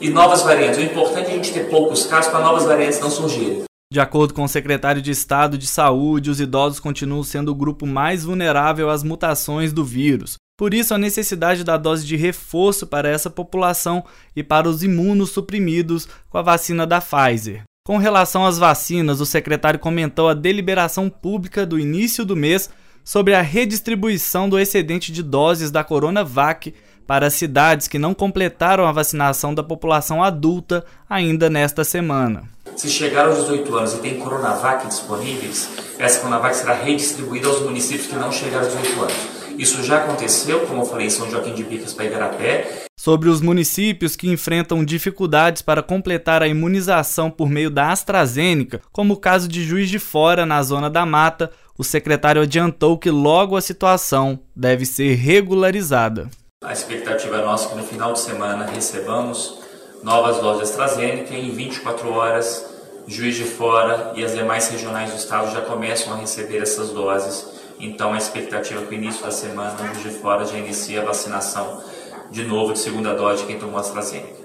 E 0.00 0.08
novas 0.08 0.42
variantes. 0.42 0.78
O 0.78 0.82
importante 0.82 1.26
é 1.26 1.32
a 1.32 1.34
gente 1.34 1.52
ter 1.52 1.68
poucos 1.68 2.06
casos 2.06 2.30
para 2.30 2.40
novas 2.40 2.64
variantes 2.64 3.00
não 3.00 3.10
surgirem. 3.10 3.64
De 3.92 4.00
acordo 4.00 4.32
com 4.32 4.44
o 4.44 4.48
secretário 4.48 5.02
de 5.02 5.10
Estado 5.10 5.58
de 5.58 5.66
Saúde, 5.66 6.30
os 6.30 6.40
idosos 6.40 6.80
continuam 6.80 7.22
sendo 7.22 7.50
o 7.50 7.54
grupo 7.54 7.86
mais 7.86 8.24
vulnerável 8.24 8.88
às 8.88 9.02
mutações 9.02 9.72
do 9.72 9.84
vírus. 9.84 10.36
Por 10.58 10.74
isso, 10.74 10.92
a 10.92 10.98
necessidade 10.98 11.62
da 11.62 11.76
dose 11.76 12.04
de 12.04 12.16
reforço 12.16 12.84
para 12.84 13.08
essa 13.08 13.30
população 13.30 14.04
e 14.34 14.42
para 14.42 14.68
os 14.68 14.82
imunossuprimidos 14.82 16.08
com 16.28 16.36
a 16.36 16.42
vacina 16.42 16.84
da 16.84 17.00
Pfizer. 17.00 17.62
Com 17.86 17.96
relação 17.96 18.44
às 18.44 18.58
vacinas, 18.58 19.20
o 19.20 19.24
secretário 19.24 19.78
comentou 19.78 20.28
a 20.28 20.34
deliberação 20.34 21.08
pública 21.08 21.64
do 21.64 21.78
início 21.78 22.24
do 22.24 22.34
mês 22.34 22.68
sobre 23.04 23.36
a 23.36 23.40
redistribuição 23.40 24.48
do 24.48 24.58
excedente 24.58 25.12
de 25.12 25.22
doses 25.22 25.70
da 25.70 25.84
Coronavac 25.84 26.74
para 27.06 27.30
cidades 27.30 27.86
que 27.86 27.98
não 27.98 28.12
completaram 28.12 28.84
a 28.84 28.90
vacinação 28.90 29.54
da 29.54 29.62
população 29.62 30.24
adulta 30.24 30.84
ainda 31.08 31.48
nesta 31.48 31.84
semana. 31.84 32.42
Se 32.74 32.90
chegar 32.90 33.26
aos 33.26 33.42
18 33.42 33.76
anos 33.76 33.94
e 33.94 33.98
tem 33.98 34.18
Coronavac 34.18 34.88
disponíveis, 34.88 35.70
essa 36.00 36.18
Coronavac 36.18 36.56
será 36.56 36.74
redistribuída 36.74 37.46
aos 37.46 37.62
municípios 37.62 38.08
que 38.08 38.16
não 38.16 38.32
chegaram 38.32 38.66
aos 38.66 38.76
18 38.76 39.00
anos. 39.02 39.37
Isso 39.58 39.82
já 39.82 40.04
aconteceu, 40.04 40.60
como 40.66 40.82
eu 40.82 40.86
falei, 40.86 41.08
em 41.08 41.10
São 41.10 41.28
Joaquim 41.28 41.52
de 41.52 41.64
Bicas 41.64 41.92
para 41.92 42.04
Igarapé. 42.04 42.84
Sobre 42.96 43.28
os 43.28 43.40
municípios 43.40 44.14
que 44.14 44.30
enfrentam 44.30 44.84
dificuldades 44.84 45.62
para 45.62 45.82
completar 45.82 46.44
a 46.44 46.48
imunização 46.48 47.28
por 47.28 47.50
meio 47.50 47.68
da 47.68 47.90
AstraZeneca, 47.90 48.80
como 48.92 49.14
o 49.14 49.16
caso 49.16 49.48
de 49.48 49.64
Juiz 49.64 49.90
de 49.90 49.98
Fora, 49.98 50.46
na 50.46 50.62
Zona 50.62 50.88
da 50.88 51.04
Mata, 51.04 51.50
o 51.76 51.82
secretário 51.82 52.40
adiantou 52.40 52.96
que 52.96 53.10
logo 53.10 53.56
a 53.56 53.60
situação 53.60 54.38
deve 54.54 54.86
ser 54.86 55.14
regularizada. 55.14 56.30
A 56.62 56.72
expectativa 56.72 57.38
é 57.38 57.44
nossa 57.44 57.68
que 57.68 57.76
no 57.76 57.82
final 57.82 58.12
de 58.12 58.20
semana 58.20 58.64
recebamos 58.64 59.58
novas 60.04 60.38
doses 60.38 60.70
AstraZeneca 60.70 61.34
e 61.34 61.48
em 61.48 61.50
24 61.50 62.08
horas 62.12 62.64
Juiz 63.08 63.34
de 63.34 63.44
Fora 63.44 64.12
e 64.14 64.24
as 64.24 64.34
demais 64.34 64.68
regionais 64.68 65.10
do 65.10 65.16
estado 65.16 65.52
já 65.52 65.62
começam 65.62 66.12
a 66.12 66.16
receber 66.16 66.58
essas 66.58 66.90
doses 66.90 67.57
então 67.80 68.12
a 68.12 68.18
expectativa 68.18 68.82
é 68.82 68.86
que 68.86 68.94
o 68.94 68.96
início 68.96 69.24
da 69.24 69.30
semana, 69.30 69.74
o 69.92 70.02
de 70.02 70.10
Fora 70.10 70.44
já 70.44 70.58
inicia 70.58 71.02
a 71.02 71.04
vacinação 71.04 71.82
de 72.30 72.44
novo 72.44 72.72
de 72.72 72.78
segunda 72.78 73.14
dose 73.14 73.42
de 73.42 73.46
quem 73.46 73.58
tomou 73.58 73.78
AstraZeneca. 73.78 74.38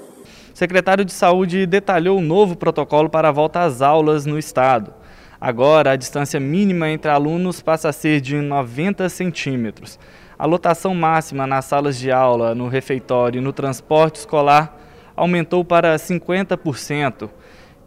O 0.53 0.57
secretário 0.57 1.03
de 1.03 1.11
Saúde 1.11 1.65
detalhou 1.65 2.17
o 2.17 2.21
novo 2.21 2.55
protocolo 2.55 3.09
para 3.09 3.29
a 3.29 3.31
volta 3.31 3.61
às 3.61 3.81
aulas 3.81 4.25
no 4.25 4.37
estado. 4.37 4.93
Agora, 5.41 5.91
a 5.91 5.95
distância 5.95 6.39
mínima 6.39 6.89
entre 6.89 7.11
alunos 7.11 7.61
passa 7.61 7.89
a 7.89 7.93
ser 7.93 8.21
de 8.21 8.35
90 8.35 9.09
centímetros. 9.09 9.99
A 10.37 10.45
lotação 10.45 10.93
máxima 10.95 11.45
nas 11.45 11.65
salas 11.65 11.97
de 11.97 12.11
aula, 12.11 12.55
no 12.55 12.67
refeitório 12.67 13.39
e 13.39 13.41
no 13.41 13.51
transporte 13.51 14.17
escolar 14.17 14.79
aumentou 15.15 15.65
para 15.65 15.95
50%. 15.95 17.29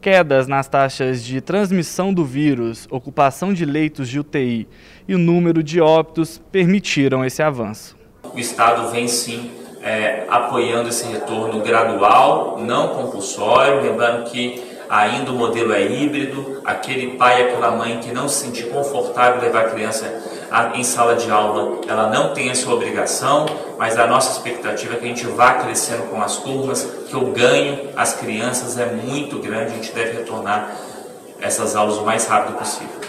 Quedas 0.06 0.46
nas 0.46 0.68
taxas 0.68 1.20
de 1.20 1.40
transmissão 1.40 2.14
do 2.14 2.24
vírus, 2.24 2.86
ocupação 2.92 3.52
de 3.52 3.64
leitos 3.64 4.08
de 4.08 4.20
UTI 4.20 4.68
e 5.08 5.16
o 5.16 5.18
número 5.18 5.64
de 5.64 5.80
óbitos 5.80 6.40
permitiram 6.52 7.24
esse 7.24 7.42
avanço. 7.42 7.96
O 8.32 8.38
Estado 8.38 8.88
vem 8.92 9.08
sim 9.08 9.50
é, 9.82 10.24
apoiando 10.28 10.90
esse 10.90 11.08
retorno 11.08 11.60
gradual, 11.60 12.56
não 12.60 12.90
compulsório, 12.90 13.82
lembrando 13.82 14.30
que 14.30 14.62
ainda 14.88 15.32
o 15.32 15.34
modelo 15.34 15.72
é 15.72 15.84
híbrido, 15.84 16.60
aquele 16.64 17.16
pai, 17.16 17.42
aquela 17.42 17.72
mãe 17.72 17.98
que 17.98 18.12
não 18.12 18.28
se 18.28 18.44
sentir 18.44 18.68
confortável 18.68 19.40
levar 19.40 19.62
a 19.64 19.70
criança 19.70 20.06
em 20.74 20.84
sala 20.84 21.16
de 21.16 21.30
aula, 21.30 21.80
ela 21.88 22.10
não 22.10 22.32
tem 22.32 22.50
essa 22.50 22.70
obrigação, 22.70 23.46
mas 23.78 23.98
a 23.98 24.06
nossa 24.06 24.32
expectativa 24.32 24.94
é 24.94 24.96
que 24.96 25.04
a 25.04 25.08
gente 25.08 25.26
vá 25.26 25.54
crescendo 25.54 26.04
com 26.10 26.20
as 26.20 26.36
turmas, 26.38 26.82
que 27.08 27.16
o 27.16 27.32
ganho 27.32 27.90
às 27.96 28.14
crianças 28.14 28.78
é 28.78 28.86
muito 28.86 29.38
grande, 29.38 29.72
a 29.72 29.74
gente 29.76 29.92
deve 29.92 30.18
retornar 30.18 30.70
essas 31.40 31.76
aulas 31.76 31.96
o 31.96 32.04
mais 32.04 32.26
rápido 32.26 32.56
possível. 32.56 33.06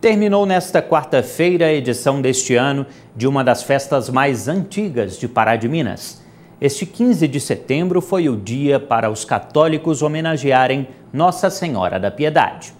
Terminou 0.00 0.46
nesta 0.46 0.80
quarta-feira 0.80 1.66
a 1.66 1.72
edição 1.72 2.22
deste 2.22 2.54
ano 2.54 2.86
de 3.16 3.26
uma 3.26 3.42
das 3.42 3.64
festas 3.64 4.08
mais 4.08 4.46
antigas 4.46 5.18
de 5.18 5.26
Pará 5.26 5.56
de 5.56 5.68
Minas. 5.68 6.22
Este 6.60 6.86
15 6.86 7.26
de 7.26 7.40
setembro 7.40 8.00
foi 8.00 8.28
o 8.28 8.36
dia 8.36 8.78
para 8.78 9.10
os 9.10 9.24
católicos 9.24 10.02
homenagearem 10.02 10.88
Nossa 11.12 11.50
Senhora 11.50 11.98
da 11.98 12.12
Piedade. 12.12 12.77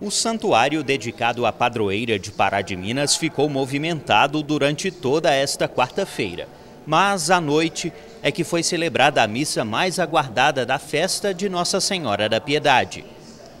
O 0.00 0.10
santuário 0.10 0.82
dedicado 0.82 1.44
à 1.44 1.52
padroeira 1.52 2.18
de 2.18 2.32
Pará 2.32 2.62
de 2.62 2.74
Minas 2.74 3.16
ficou 3.16 3.50
movimentado 3.50 4.42
durante 4.42 4.90
toda 4.90 5.30
esta 5.30 5.68
quarta-feira. 5.68 6.48
Mas 6.86 7.30
à 7.30 7.38
noite 7.38 7.92
é 8.22 8.32
que 8.32 8.42
foi 8.42 8.62
celebrada 8.62 9.22
a 9.22 9.26
missa 9.26 9.62
mais 9.62 9.98
aguardada 9.98 10.64
da 10.64 10.78
festa 10.78 11.34
de 11.34 11.50
Nossa 11.50 11.82
Senhora 11.82 12.30
da 12.30 12.40
Piedade. 12.40 13.04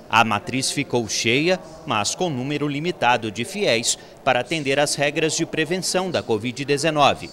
A 0.08 0.24
matriz 0.24 0.70
ficou 0.70 1.06
cheia, 1.06 1.60
mas 1.86 2.14
com 2.14 2.30
número 2.30 2.66
limitado 2.66 3.30
de 3.30 3.44
fiéis 3.44 3.98
para 4.24 4.40
atender 4.40 4.80
às 4.80 4.94
regras 4.94 5.36
de 5.36 5.44
prevenção 5.44 6.10
da 6.10 6.22
Covid-19. 6.22 7.28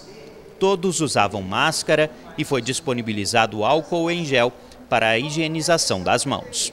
Todos 0.60 1.00
usavam 1.00 1.40
máscara 1.40 2.10
e 2.36 2.44
foi 2.44 2.60
disponibilizado 2.60 3.64
álcool 3.64 4.10
em 4.10 4.22
gel 4.22 4.52
para 4.86 5.08
a 5.08 5.18
higienização 5.18 6.02
das 6.02 6.26
mãos. 6.26 6.72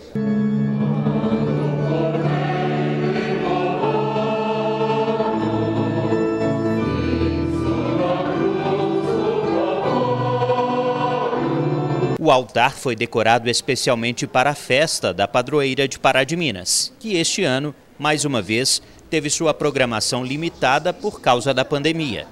O 12.25 12.31
altar 12.31 12.71
foi 12.71 12.95
decorado 12.95 13.47
especialmente 13.51 14.25
para 14.25 14.49
a 14.49 14.55
festa 14.55 15.13
da 15.13 15.27
padroeira 15.27 15.87
de 15.87 15.99
Pará 15.99 16.23
de 16.23 16.35
Minas, 16.35 16.91
que 16.99 17.17
este 17.17 17.43
ano, 17.43 17.75
mais 17.99 18.25
uma 18.25 18.41
vez, 18.41 18.81
teve 19.11 19.29
sua 19.29 19.53
programação 19.53 20.25
limitada 20.25 20.91
por 20.91 21.21
causa 21.21 21.53
da 21.53 21.63
pandemia. 21.63 22.25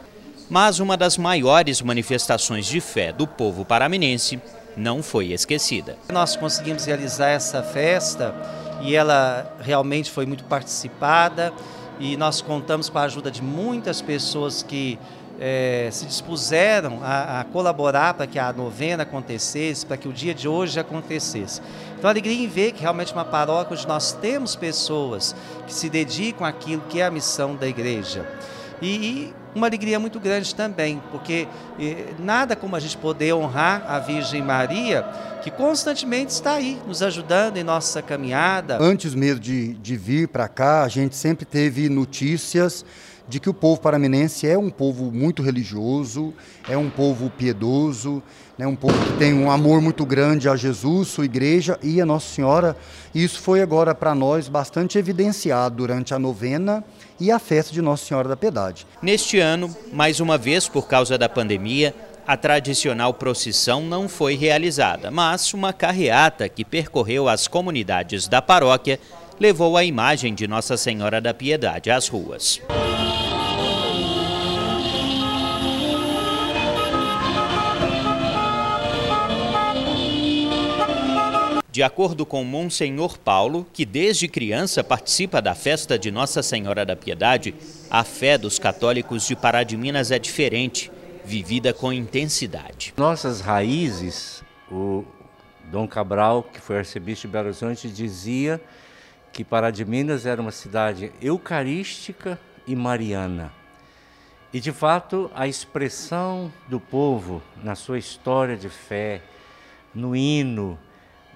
Mas 0.49 0.79
uma 0.79 0.97
das 0.97 1.15
maiores 1.15 1.79
manifestações 1.83 2.65
de 2.65 2.81
fé 2.81 3.13
do 3.13 3.27
povo 3.27 3.63
paraminense 3.63 4.41
não 4.75 5.03
foi 5.03 5.31
esquecida. 5.31 5.95
Nós 6.11 6.35
conseguimos 6.35 6.85
realizar 6.85 7.29
essa 7.29 7.61
festa 7.61 8.33
e 8.81 8.95
ela 8.95 9.55
realmente 9.61 10.09
foi 10.09 10.25
muito 10.25 10.43
participada 10.45 11.53
e 11.99 12.17
nós 12.17 12.41
contamos 12.41 12.89
com 12.89 12.97
a 12.97 13.03
ajuda 13.03 13.29
de 13.29 13.43
muitas 13.43 14.01
pessoas 14.01 14.63
que 14.63 14.97
é, 15.39 15.89
se 15.91 16.05
dispuseram 16.05 16.99
a, 17.03 17.41
a 17.41 17.43
colaborar 17.43 18.13
para 18.13 18.27
que 18.27 18.39
a 18.39 18.53
novena 18.53 19.03
acontecesse, 19.03 19.85
para 19.85 19.97
que 19.97 20.07
o 20.07 20.13
dia 20.13 20.33
de 20.33 20.47
hoje 20.47 20.79
acontecesse. 20.79 21.61
Então, 21.97 22.09
alegria 22.09 22.43
em 22.43 22.47
ver 22.47 22.71
que 22.71 22.81
realmente 22.81 23.13
uma 23.13 23.25
paróquia 23.25 23.75
onde 23.75 23.87
nós 23.87 24.11
temos 24.13 24.55
pessoas 24.55 25.35
que 25.65 25.73
se 25.73 25.89
dedicam 25.89 26.45
àquilo 26.45 26.83
que 26.89 27.01
é 27.01 27.05
a 27.05 27.11
missão 27.11 27.55
da 27.55 27.67
igreja. 27.67 28.27
E, 28.81 28.87
e 28.87 29.33
uma 29.55 29.67
alegria 29.67 29.99
muito 29.99 30.19
grande 30.19 30.53
também, 30.53 31.01
porque 31.11 31.47
nada 32.19 32.55
como 32.55 32.75
a 32.75 32.79
gente 32.79 32.97
poder 32.97 33.33
honrar 33.33 33.85
a 33.87 33.99
Virgem 33.99 34.41
Maria, 34.41 35.05
que 35.41 35.51
constantemente 35.51 36.31
está 36.31 36.53
aí, 36.53 36.79
nos 36.87 37.01
ajudando 37.01 37.57
em 37.57 37.63
nossa 37.63 38.01
caminhada. 38.01 38.77
Antes 38.81 39.13
mesmo 39.13 39.39
de, 39.39 39.73
de 39.75 39.95
vir 39.95 40.27
para 40.27 40.47
cá, 40.47 40.83
a 40.83 40.87
gente 40.87 41.15
sempre 41.15 41.45
teve 41.45 41.87
notícias 41.87 42.83
de 43.33 43.39
que 43.39 43.49
o 43.49 43.53
povo 43.53 43.81
paraminense 43.81 44.47
é 44.47 44.55
um 44.55 44.69
povo 44.69 45.11
muito 45.11 45.41
religioso, 45.41 46.31
é 46.69 46.77
um 46.77 46.87
povo 46.87 47.31
piedoso, 47.31 48.21
né, 48.55 48.67
um 48.67 48.75
povo 48.75 48.93
que 49.05 49.17
tem 49.17 49.33
um 49.33 49.49
amor 49.49 49.81
muito 49.81 50.05
grande 50.05 50.47
a 50.47 50.55
Jesus, 50.55 51.07
sua 51.07 51.25
igreja 51.25 51.79
e 51.81 51.99
a 51.99 52.05
Nossa 52.05 52.27
Senhora. 52.27 52.77
E 53.11 53.23
isso 53.23 53.41
foi 53.41 53.63
agora 53.63 53.95
para 53.95 54.13
nós 54.13 54.47
bastante 54.47 54.99
evidenciado 54.99 55.77
durante 55.77 56.13
a 56.13 56.19
novena 56.19 56.83
e 57.19 57.31
a 57.31 57.39
festa 57.39 57.73
de 57.73 57.81
Nossa 57.81 58.05
Senhora 58.05 58.29
da 58.29 58.37
Piedade. 58.37 58.85
Neste 59.01 59.39
ano, 59.39 59.75
mais 59.91 60.19
uma 60.19 60.37
vez 60.37 60.69
por 60.69 60.87
causa 60.87 61.17
da 61.17 61.27
pandemia, 61.27 61.95
a 62.27 62.37
tradicional 62.37 63.15
procissão 63.15 63.81
não 63.81 64.07
foi 64.07 64.35
realizada, 64.35 65.09
mas 65.09 65.55
uma 65.55 65.73
carreata 65.73 66.47
que 66.47 66.63
percorreu 66.63 67.27
as 67.27 67.47
comunidades 67.47 68.27
da 68.27 68.43
paróquia 68.43 68.99
levou 69.39 69.75
a 69.75 69.83
imagem 69.83 70.35
de 70.35 70.47
Nossa 70.47 70.77
Senhora 70.77 71.19
da 71.19 71.33
Piedade 71.33 71.89
às 71.89 72.07
ruas. 72.07 72.61
De 81.73 81.81
acordo 81.81 82.23
com 82.23 82.43
Monsenhor 82.43 83.17
Paulo, 83.17 83.65
que 83.73 83.83
desde 83.83 84.27
criança 84.27 84.83
participa 84.83 85.41
da 85.41 85.55
festa 85.55 85.97
de 85.97 86.11
Nossa 86.11 86.43
Senhora 86.43 86.85
da 86.85 86.95
Piedade, 86.95 87.55
a 87.89 88.03
fé 88.03 88.37
dos 88.37 88.59
católicos 88.59 89.25
de 89.25 89.35
Pará 89.35 89.63
de 89.63 89.75
Minas 89.75 90.11
é 90.11 90.19
diferente, 90.19 90.91
vivida 91.25 91.73
com 91.73 91.91
intensidade. 91.91 92.93
Nossas 92.95 93.41
raízes, 93.41 94.43
o 94.71 95.03
Dom 95.71 95.87
Cabral, 95.87 96.43
que 96.43 96.61
foi 96.61 96.77
arcebispo 96.77 97.25
de 97.25 97.33
Belo 97.33 97.47
Horizonte, 97.47 97.89
dizia 97.89 98.61
que 99.31 99.43
Pará 99.43 99.71
de 99.71 99.83
Minas 99.83 100.27
era 100.27 100.39
uma 100.39 100.51
cidade 100.51 101.11
eucarística 101.19 102.39
e 102.67 102.75
mariana. 102.75 103.51
E 104.53 104.59
de 104.59 104.71
fato, 104.71 105.31
a 105.33 105.47
expressão 105.47 106.53
do 106.67 106.79
povo 106.79 107.41
na 107.63 107.73
sua 107.73 107.97
história 107.97 108.55
de 108.55 108.69
fé, 108.69 109.23
no 109.91 110.15
hino, 110.15 110.77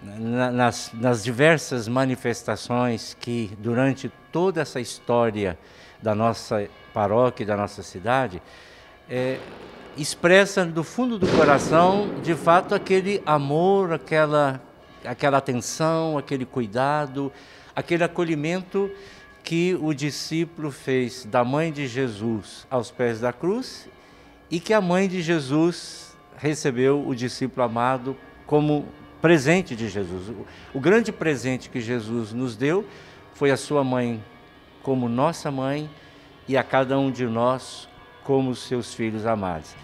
nas, 0.01 0.91
nas 0.93 1.23
diversas 1.23 1.87
manifestações 1.87 3.15
que 3.19 3.51
durante 3.59 4.11
toda 4.31 4.61
essa 4.61 4.79
história 4.79 5.57
da 6.01 6.13
nossa 6.13 6.67
paróquia 6.93 7.45
da 7.45 7.55
nossa 7.55 7.83
cidade, 7.83 8.41
é, 9.09 9.37
expressa 9.95 10.65
do 10.65 10.83
fundo 10.83 11.19
do 11.19 11.27
coração, 11.27 12.09
de 12.23 12.33
fato, 12.33 12.73
aquele 12.73 13.21
amor, 13.25 13.93
aquela, 13.93 14.61
aquela 15.05 15.37
atenção, 15.37 16.17
aquele 16.17 16.45
cuidado, 16.45 17.31
aquele 17.75 18.03
acolhimento 18.03 18.89
que 19.43 19.77
o 19.79 19.93
discípulo 19.93 20.71
fez 20.71 21.23
da 21.23 21.43
mãe 21.43 21.71
de 21.71 21.87
Jesus 21.87 22.65
aos 22.69 22.91
pés 22.91 23.19
da 23.19 23.31
cruz 23.31 23.87
e 24.49 24.59
que 24.59 24.73
a 24.73 24.81
mãe 24.81 25.07
de 25.07 25.21
Jesus 25.21 26.17
recebeu 26.35 27.07
o 27.07 27.15
discípulo 27.15 27.63
amado 27.63 28.17
como 28.45 28.85
presente 29.21 29.75
de 29.75 29.89
Jesus. 29.89 30.31
O 30.73 30.79
grande 30.79 31.11
presente 31.11 31.69
que 31.69 31.79
Jesus 31.81 32.33
nos 32.33 32.55
deu 32.55 32.85
foi 33.33 33.51
a 33.51 33.57
sua 33.57 33.83
mãe 33.83 34.23
como 34.81 35.09
nossa 35.09 35.51
mãe 35.51 35.89
e 36.47 36.57
a 36.57 36.63
cada 36.63 36.97
um 36.97 37.11
de 37.11 37.25
nós 37.25 37.89
como 38.23 38.55
seus 38.55 38.93
filhos 38.93 39.25
amados. 39.25 39.75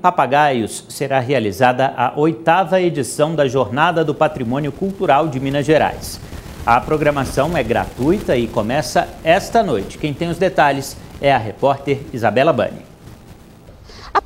Papagaios 0.00 0.84
será 0.88 1.20
realizada 1.20 1.92
a 1.94 2.12
oitava 2.16 2.80
edição 2.80 3.34
da 3.34 3.46
Jornada 3.46 4.02
do 4.02 4.14
Patrimônio 4.14 4.72
Cultural 4.72 5.28
de 5.28 5.38
Minas 5.38 5.66
Gerais. 5.66 6.18
A 6.64 6.80
programação 6.80 7.54
é 7.54 7.62
gratuita 7.62 8.34
e 8.34 8.48
começa 8.48 9.06
esta 9.22 9.62
noite. 9.62 9.98
Quem 9.98 10.14
tem 10.14 10.28
os 10.28 10.38
detalhes 10.38 10.96
é 11.20 11.32
a 11.32 11.38
repórter 11.38 12.00
Isabela 12.14 12.52
Bani. 12.52 12.89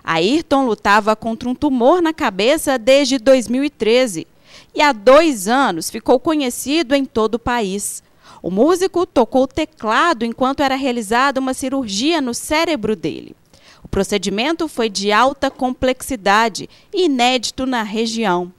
Ayrton 0.04 0.66
lutava 0.66 1.16
contra 1.16 1.50
um 1.50 1.56
tumor 1.56 2.02
na 2.02 2.14
cabeça 2.14 2.78
desde 2.78 3.18
2013 3.18 4.28
e 4.76 4.82
há 4.82 4.92
dois 4.92 5.48
anos 5.48 5.90
ficou 5.90 6.20
conhecido 6.20 6.94
em 6.94 7.06
todo 7.06 7.36
o 7.36 7.40
país. 7.40 8.04
O 8.44 8.52
músico 8.52 9.06
tocou 9.06 9.48
teclado 9.48 10.26
enquanto 10.26 10.62
era 10.62 10.76
realizada 10.76 11.40
uma 11.40 11.54
cirurgia 11.54 12.20
no 12.20 12.34
cérebro 12.34 12.96
dele. 12.96 13.36
O 13.84 13.88
procedimento 13.88 14.68
foi 14.68 14.90
de 14.90 15.12
alta 15.12 15.50
complexidade 15.50 16.70
e 16.94 17.06
inédito 17.06 17.66
na 17.66 17.84
região. 17.84 18.52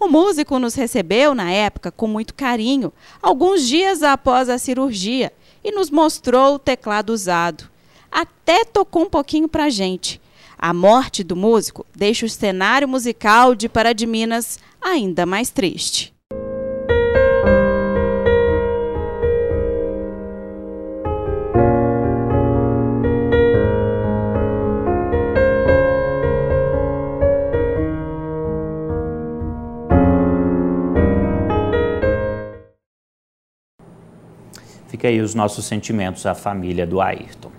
O 0.00 0.08
músico 0.08 0.58
nos 0.58 0.74
recebeu, 0.74 1.34
na 1.34 1.50
época, 1.50 1.90
com 1.90 2.06
muito 2.06 2.32
carinho, 2.32 2.92
alguns 3.20 3.66
dias 3.66 4.02
após 4.02 4.48
a 4.48 4.56
cirurgia, 4.56 5.32
e 5.62 5.72
nos 5.72 5.90
mostrou 5.90 6.54
o 6.54 6.58
teclado 6.58 7.10
usado. 7.10 7.68
Até 8.10 8.64
tocou 8.64 9.02
um 9.02 9.10
pouquinho 9.10 9.48
para 9.48 9.64
a 9.64 9.70
gente. 9.70 10.20
A 10.60 10.74
morte 10.74 11.22
do 11.22 11.36
músico 11.36 11.86
deixa 11.94 12.26
o 12.26 12.28
cenário 12.28 12.88
musical 12.88 13.54
de 13.54 13.68
Pará 13.68 13.92
de 13.92 14.06
Minas 14.08 14.58
ainda 14.82 15.24
mais 15.24 15.50
triste. 15.50 16.12
Fica 34.88 35.06
aí 35.06 35.20
os 35.20 35.36
nossos 35.36 35.66
sentimentos 35.66 36.26
à 36.26 36.34
família 36.34 36.84
do 36.84 37.00
Ayrton. 37.00 37.57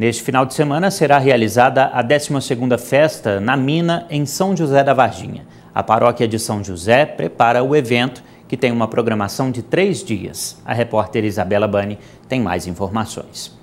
Neste 0.00 0.22
final 0.22 0.46
de 0.46 0.54
semana 0.54 0.90
será 0.90 1.18
realizada 1.18 1.84
a 1.92 2.02
12ª 2.02 2.78
festa 2.78 3.38
na 3.38 3.54
Mina, 3.54 4.06
em 4.08 4.24
São 4.24 4.56
José 4.56 4.82
da 4.82 4.94
Varginha. 4.94 5.46
A 5.74 5.82
paróquia 5.82 6.26
de 6.26 6.38
São 6.38 6.64
José 6.64 7.04
prepara 7.04 7.62
o 7.62 7.76
evento, 7.76 8.24
que 8.48 8.56
tem 8.56 8.72
uma 8.72 8.88
programação 8.88 9.50
de 9.50 9.62
três 9.62 10.02
dias. 10.02 10.56
A 10.64 10.72
repórter 10.72 11.26
Isabela 11.26 11.68
Bani 11.68 11.98
tem 12.26 12.40
mais 12.40 12.66
informações. 12.66 13.54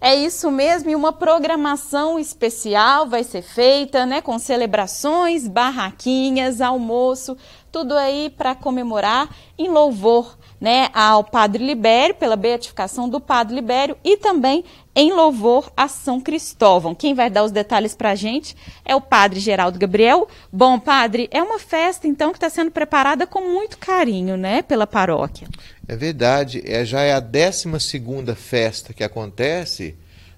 É 0.00 0.14
isso 0.14 0.48
mesmo, 0.48 0.90
e 0.90 0.94
uma 0.94 1.12
programação 1.12 2.20
especial 2.20 3.08
vai 3.08 3.24
ser 3.24 3.42
feita, 3.42 4.06
né, 4.06 4.20
com 4.20 4.38
celebrações, 4.38 5.48
barraquinhas, 5.48 6.60
almoço, 6.60 7.36
tudo 7.72 7.96
aí 7.96 8.30
para 8.30 8.54
comemorar 8.54 9.28
em 9.58 9.68
louvor 9.68 10.38
né, 10.60 10.88
ao 10.94 11.24
Padre 11.24 11.64
Libério, 11.64 12.14
pela 12.14 12.36
beatificação 12.36 13.08
do 13.08 13.20
Padre 13.20 13.56
Libério 13.56 13.96
e 14.04 14.16
também 14.16 14.64
em 14.96 15.12
louvor 15.12 15.70
a 15.76 15.88
São 15.88 16.18
Cristóvão. 16.18 16.94
Quem 16.94 17.14
vai 17.14 17.28
dar 17.28 17.44
os 17.44 17.52
detalhes 17.52 17.94
para 17.94 18.12
a 18.12 18.14
gente 18.14 18.56
é 18.82 18.96
o 18.96 19.00
Padre 19.00 19.38
Geraldo 19.38 19.78
Gabriel. 19.78 20.26
Bom, 20.50 20.80
Padre, 20.80 21.28
é 21.30 21.42
uma 21.42 21.58
festa 21.58 22.08
então 22.08 22.32
que 22.32 22.38
está 22.38 22.48
sendo 22.48 22.70
preparada 22.70 23.26
com 23.26 23.42
muito 23.42 23.76
carinho, 23.76 24.38
né, 24.38 24.62
pela 24.62 24.86
paróquia. 24.86 25.46
É 25.86 25.94
verdade, 25.94 26.62
é, 26.64 26.82
já 26.82 27.02
é 27.02 27.12
a 27.12 27.20
12 27.20 27.78
segunda 27.78 28.34
festa 28.34 28.94
que 28.94 29.04
acontece 29.04 29.94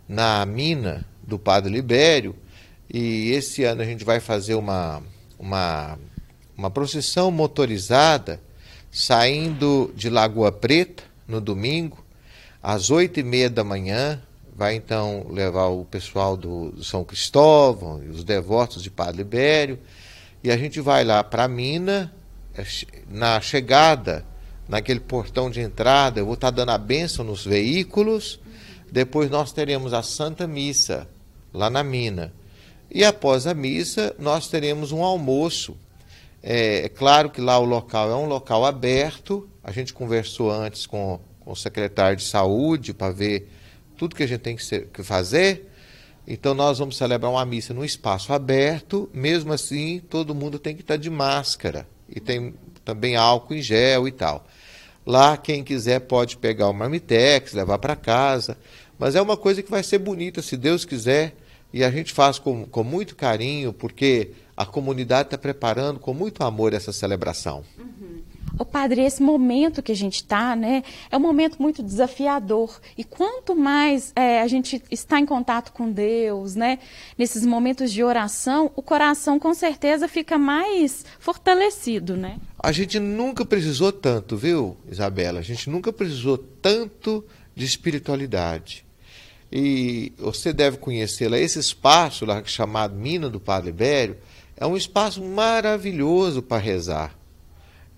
na 0.08 0.44
mina 0.44 1.06
do 1.22 1.38
Padre 1.38 1.72
Libério 1.72 2.34
e 2.92 3.30
esse 3.30 3.62
ano 3.62 3.82
a 3.82 3.84
gente 3.84 4.04
vai 4.04 4.18
fazer 4.18 4.56
uma, 4.56 5.00
uma, 5.38 5.96
uma 6.56 6.70
procissão 6.70 7.30
motorizada 7.30 8.40
saindo 8.90 9.92
de 9.94 10.10
Lagoa 10.10 10.50
Preta 10.50 11.04
no 11.28 11.40
domingo, 11.40 12.04
às 12.60 12.90
oito 12.90 13.20
e 13.20 13.22
meia 13.22 13.48
da 13.48 13.62
manhã, 13.62 14.20
vai 14.58 14.74
então 14.74 15.28
levar 15.30 15.68
o 15.68 15.84
pessoal 15.84 16.36
do 16.36 16.82
São 16.82 17.04
Cristóvão 17.04 18.02
e 18.02 18.08
os 18.08 18.24
devotos 18.24 18.82
de 18.82 18.90
Padre 18.90 19.18
Libério, 19.18 19.78
e 20.44 20.50
a 20.50 20.56
gente 20.56 20.80
vai 20.80 21.04
lá 21.04 21.22
para 21.22 21.44
a 21.44 21.48
mina, 21.48 22.12
é, 22.54 22.64
na 23.08 23.40
chegada, 23.40 24.26
naquele 24.68 25.00
portão 25.00 25.48
de 25.48 25.60
entrada, 25.60 26.20
eu 26.20 26.26
vou 26.26 26.34
estar 26.34 26.50
tá 26.50 26.56
dando 26.56 26.70
a 26.70 26.78
bênção 26.78 27.24
nos 27.24 27.44
veículos, 27.46 28.40
depois 28.90 29.30
nós 29.30 29.52
teremos 29.52 29.94
a 29.94 30.02
Santa 30.02 30.46
Missa 30.46 31.08
lá 31.54 31.70
na 31.70 31.84
mina. 31.84 32.34
E 32.90 33.04
após 33.04 33.46
a 33.46 33.54
missa, 33.54 34.14
nós 34.18 34.48
teremos 34.48 34.92
um 34.92 35.04
almoço 35.04 35.76
é, 36.42 36.84
é, 36.84 36.88
claro 36.88 37.30
que 37.30 37.40
lá 37.40 37.58
o 37.58 37.64
local 37.64 38.10
é 38.10 38.14
um 38.14 38.26
local 38.26 38.64
aberto. 38.64 39.48
A 39.62 39.72
gente 39.72 39.92
conversou 39.92 40.50
antes 40.50 40.86
com, 40.86 41.20
com 41.40 41.52
o 41.52 41.56
secretário 41.56 42.16
de 42.16 42.24
saúde 42.24 42.94
para 42.94 43.12
ver 43.12 43.50
tudo 43.98 44.16
que 44.16 44.22
a 44.22 44.26
gente 44.26 44.40
tem 44.40 44.56
que, 44.56 44.64
ser, 44.64 44.86
que 44.86 45.02
fazer. 45.02 45.68
Então 46.26 46.54
nós 46.54 46.78
vamos 46.78 46.96
celebrar 46.96 47.30
uma 47.30 47.44
missa 47.44 47.74
num 47.74 47.84
espaço 47.84 48.32
aberto. 48.32 49.10
Mesmo 49.12 49.52
assim, 49.52 50.00
todo 50.08 50.34
mundo 50.34 50.58
tem 50.58 50.74
que 50.74 50.82
estar 50.82 50.96
de 50.96 51.10
máscara 51.10 51.86
e 52.08 52.20
tem 52.20 52.54
também 52.84 53.16
álcool 53.16 53.54
em 53.54 53.62
gel 53.62 54.06
e 54.06 54.12
tal. 54.12 54.46
Lá 55.04 55.36
quem 55.36 55.64
quiser 55.64 56.00
pode 56.00 56.36
pegar 56.36 56.68
o 56.68 56.72
marmitex, 56.72 57.52
levar 57.52 57.78
para 57.78 57.96
casa. 57.96 58.56
Mas 58.98 59.14
é 59.14 59.22
uma 59.22 59.36
coisa 59.36 59.62
que 59.62 59.70
vai 59.70 59.82
ser 59.82 59.98
bonita, 59.98 60.42
se 60.42 60.56
Deus 60.56 60.84
quiser. 60.84 61.34
E 61.72 61.84
a 61.84 61.90
gente 61.90 62.12
faz 62.12 62.38
com, 62.38 62.64
com 62.64 62.82
muito 62.82 63.14
carinho, 63.14 63.72
porque 63.72 64.30
a 64.56 64.64
comunidade 64.66 65.28
está 65.28 65.38
preparando 65.38 65.98
com 65.98 66.12
muito 66.14 66.42
amor 66.42 66.72
essa 66.72 66.92
celebração. 66.92 67.64
Uhum. 67.78 68.22
O 68.58 68.64
padre, 68.64 69.02
esse 69.02 69.22
momento 69.22 69.82
que 69.82 69.92
a 69.92 69.96
gente 69.96 70.16
está, 70.16 70.54
né, 70.54 70.82
é 71.10 71.16
um 71.16 71.20
momento 71.20 71.60
muito 71.60 71.82
desafiador. 71.82 72.80
E 72.96 73.04
quanto 73.04 73.56
mais 73.56 74.12
é, 74.14 74.40
a 74.40 74.46
gente 74.46 74.82
está 74.90 75.18
em 75.18 75.26
contato 75.26 75.72
com 75.72 75.90
Deus, 75.90 76.54
né, 76.54 76.78
nesses 77.16 77.44
momentos 77.44 77.92
de 77.92 78.02
oração, 78.02 78.70
o 78.76 78.82
coração 78.82 79.38
com 79.38 79.52
certeza 79.54 80.06
fica 80.06 80.38
mais 80.38 81.04
fortalecido, 81.18 82.16
né? 82.16 82.38
A 82.58 82.72
gente 82.72 82.98
nunca 82.98 83.44
precisou 83.44 83.92
tanto, 83.92 84.36
viu, 84.36 84.76
Isabela? 84.90 85.38
A 85.40 85.42
gente 85.42 85.70
nunca 85.70 85.92
precisou 85.92 86.38
tanto 86.38 87.24
de 87.54 87.64
espiritualidade. 87.64 88.84
E 89.50 90.12
você 90.18 90.52
deve 90.52 90.76
conhecê-la. 90.76 91.38
Esse 91.38 91.58
espaço 91.58 92.26
lá 92.26 92.42
chamado 92.44 92.94
Mina 92.94 93.30
do 93.30 93.40
Padre 93.40 93.70
Ibério 93.70 94.16
é 94.56 94.66
um 94.66 94.76
espaço 94.76 95.22
maravilhoso 95.22 96.42
para 96.42 96.58
rezar. 96.58 97.17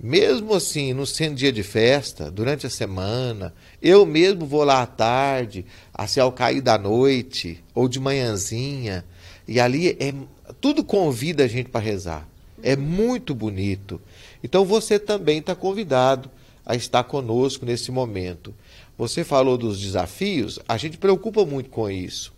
Mesmo 0.03 0.55
assim, 0.55 0.95
no 0.95 1.07
sendo 1.07 1.35
dia 1.35 1.53
de 1.53 1.63
festa, 1.63 2.31
durante 2.31 2.67
a 2.67 2.71
semana, 2.71 3.53
eu 3.83 4.07
mesmo 4.07 4.47
vou 4.47 4.65
lá 4.65 4.81
à 4.81 4.87
tarde, 4.87 5.67
assim 5.93 6.21
ao 6.21 6.33
cair 6.33 6.63
da 6.63 6.79
noite, 6.79 7.63
ou 7.75 7.87
de 7.87 8.01
manhãzinha, 8.01 9.05
E 9.47 9.61
ali 9.61 9.91
é 10.01 10.15
tudo 10.61 10.83
convida 10.83 11.45
a 11.45 11.49
gente 11.49 11.69
para 11.69 11.81
rezar. 11.81 12.27
É 12.63 12.77
muito 12.77 13.35
bonito. 13.35 14.01
Então 14.43 14.65
você 14.65 14.99
também 14.99 15.39
está 15.39 15.55
convidado 15.55 16.31
a 16.65 16.75
estar 16.75 17.05
conosco 17.05 17.67
nesse 17.67 17.91
momento. 17.91 18.55
Você 18.97 19.25
falou 19.25 19.59
dos 19.59 19.81
desafios, 19.81 20.59
a 20.69 20.77
gente 20.77 20.97
preocupa 20.99 21.45
muito 21.45 21.69
com 21.69 21.91
isso. 21.91 22.33